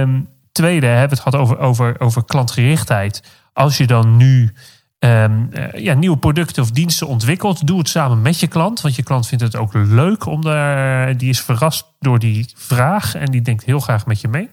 Um, 0.00 0.28
tweede, 0.52 0.86
hebben 0.86 1.08
we 1.08 1.22
het 1.22 1.34
gehad 1.34 1.40
over, 1.40 1.58
over, 1.58 2.00
over 2.00 2.24
klantgerichtheid. 2.24 3.22
Als 3.52 3.76
je 3.76 3.86
dan 3.86 4.16
nu 4.16 4.52
um, 4.98 5.50
uh, 5.52 5.72
ja, 5.72 5.94
nieuwe 5.94 6.16
producten 6.16 6.62
of 6.62 6.70
diensten 6.70 7.06
ontwikkelt, 7.06 7.66
doe 7.66 7.78
het 7.78 7.88
samen 7.88 8.22
met 8.22 8.40
je 8.40 8.46
klant. 8.46 8.80
Want 8.80 8.96
je 8.96 9.02
klant 9.02 9.26
vindt 9.26 9.44
het 9.44 9.56
ook 9.56 9.72
leuk 9.74 10.26
om 10.26 10.42
daar, 10.42 11.16
die 11.16 11.28
is 11.28 11.40
verrast 11.40 11.86
door 11.98 12.18
die 12.18 12.52
vraag 12.54 13.14
en 13.14 13.30
die 13.30 13.42
denkt 13.42 13.64
heel 13.64 13.80
graag 13.80 14.06
met 14.06 14.20
je 14.20 14.28
mee. 14.28 14.50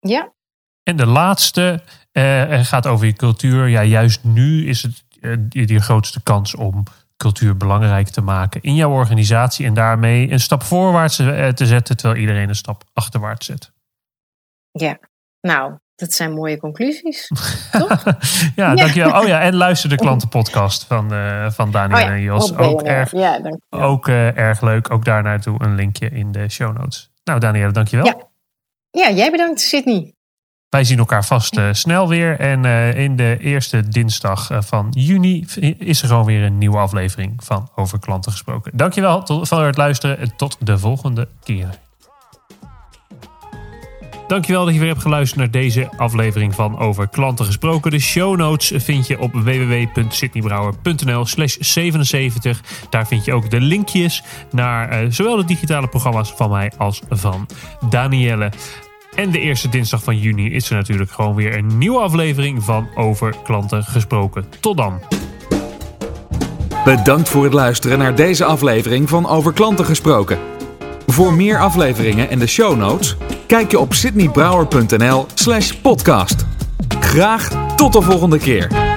Ja. 0.00 0.32
En 0.82 0.96
de 0.96 1.06
laatste 1.06 1.82
uh, 2.12 2.64
gaat 2.64 2.86
over 2.86 3.06
je 3.06 3.12
cultuur. 3.12 3.68
Ja, 3.68 3.82
juist 3.82 4.24
nu 4.24 4.66
is 4.66 4.82
het 4.82 5.04
uh, 5.20 5.36
je 5.48 5.80
grootste 5.80 6.22
kans 6.22 6.54
om 6.54 6.84
cultuur 7.16 7.56
belangrijk 7.56 8.08
te 8.08 8.20
maken 8.20 8.62
in 8.62 8.74
jouw 8.74 8.90
organisatie. 8.90 9.66
En 9.66 9.74
daarmee 9.74 10.30
een 10.30 10.40
stap 10.40 10.62
voorwaarts 10.62 11.18
uh, 11.18 11.48
te 11.48 11.66
zetten, 11.66 11.96
terwijl 11.96 12.20
iedereen 12.20 12.48
een 12.48 12.54
stap 12.54 12.84
achterwaarts 12.92 13.46
zet. 13.46 13.72
Ja, 14.70 14.98
nou, 15.40 15.78
dat 15.94 16.12
zijn 16.12 16.32
mooie 16.32 16.58
conclusies. 16.58 17.30
Toch? 17.70 18.04
ja, 18.56 18.74
dankjewel. 18.74 19.20
Oh 19.20 19.26
ja, 19.26 19.40
en 19.40 19.54
luister 19.54 19.88
de 19.88 19.96
klantenpodcast 20.04 20.84
van, 20.84 21.12
uh, 21.14 21.50
van 21.50 21.70
Daniel 21.70 21.98
oh 21.98 22.04
ja, 22.04 22.12
en 22.12 22.20
Jos. 22.20 22.56
Ook, 22.56 22.82
erg, 22.82 23.12
ja, 23.12 23.40
ook 23.70 24.08
uh, 24.08 24.36
erg 24.36 24.60
leuk. 24.60 24.90
Ook 24.90 25.04
daar 25.04 25.22
naartoe 25.22 25.62
een 25.62 25.74
linkje 25.74 26.08
in 26.08 26.32
de 26.32 26.48
show 26.48 26.76
notes. 26.76 27.10
Nou, 27.24 27.40
Daniel, 27.40 27.72
dankjewel. 27.72 28.06
Ja. 28.06 28.16
ja, 28.90 29.10
jij 29.16 29.30
bedankt, 29.30 29.60
Sydney. 29.60 30.14
Wij 30.70 30.84
zien 30.84 30.98
elkaar 30.98 31.24
vast 31.24 31.56
uh, 31.56 31.68
snel 31.72 32.08
weer. 32.08 32.38
En 32.38 32.64
uh, 32.64 32.94
in 32.94 33.16
de 33.16 33.36
eerste 33.40 33.88
dinsdag 33.88 34.50
uh, 34.50 34.58
van 34.60 34.86
juni 34.90 35.46
is 35.78 36.02
er 36.02 36.08
gewoon 36.08 36.24
weer 36.24 36.42
een 36.42 36.58
nieuwe 36.58 36.78
aflevering 36.78 37.44
van 37.44 37.68
Over 37.74 37.98
Klanten 37.98 38.32
Gesproken. 38.32 38.72
Dankjewel 38.74 39.22
tot, 39.22 39.48
voor 39.48 39.64
het 39.64 39.76
luisteren 39.76 40.18
en 40.18 40.36
tot 40.36 40.56
de 40.60 40.78
volgende 40.78 41.28
keer. 41.42 41.68
Dankjewel 44.26 44.64
dat 44.64 44.74
je 44.74 44.80
weer 44.80 44.88
hebt 44.88 45.02
geluisterd 45.02 45.40
naar 45.40 45.50
deze 45.50 45.90
aflevering 45.96 46.54
van 46.54 46.78
Over 46.78 47.08
Klanten 47.08 47.44
Gesproken. 47.44 47.90
De 47.90 47.98
show 47.98 48.36
notes 48.36 48.72
vind 48.74 49.06
je 49.06 49.20
op 49.20 49.32
www.sydneybrouwer.nl 49.32 51.26
slash 51.26 51.56
77. 51.58 52.62
Daar 52.90 53.06
vind 53.06 53.24
je 53.24 53.32
ook 53.32 53.50
de 53.50 53.60
linkjes 53.60 54.22
naar 54.50 55.12
zowel 55.12 55.36
de 55.36 55.44
digitale 55.44 55.88
programma's 55.88 56.32
van 56.32 56.50
mij 56.50 56.72
als 56.76 57.02
van 57.08 57.46
Danielle. 57.88 58.50
En 59.20 59.30
de 59.30 59.40
eerste 59.40 59.68
dinsdag 59.68 60.02
van 60.02 60.18
juni 60.18 60.52
is 60.52 60.70
er 60.70 60.76
natuurlijk 60.76 61.10
gewoon 61.10 61.34
weer 61.34 61.56
een 61.56 61.78
nieuwe 61.78 61.98
aflevering 61.98 62.64
van 62.64 62.88
Over 62.94 63.34
Klanten 63.44 63.84
Gesproken. 63.84 64.44
Tot 64.60 64.76
dan. 64.76 65.00
Bedankt 66.84 67.28
voor 67.28 67.44
het 67.44 67.52
luisteren 67.52 67.98
naar 67.98 68.14
deze 68.14 68.44
aflevering 68.44 69.08
van 69.08 69.28
Over 69.28 69.52
Klanten 69.52 69.84
Gesproken. 69.84 70.38
Voor 71.06 71.34
meer 71.34 71.58
afleveringen 71.58 72.30
en 72.30 72.38
de 72.38 72.46
show 72.46 72.76
notes, 72.76 73.16
kijk 73.46 73.70
je 73.70 73.78
op 73.78 73.94
sydneybrouwer.nl 73.94 75.26
slash 75.34 75.72
podcast. 75.72 76.46
Graag 77.00 77.74
tot 77.76 77.92
de 77.92 78.02
volgende 78.02 78.38
keer. 78.38 78.89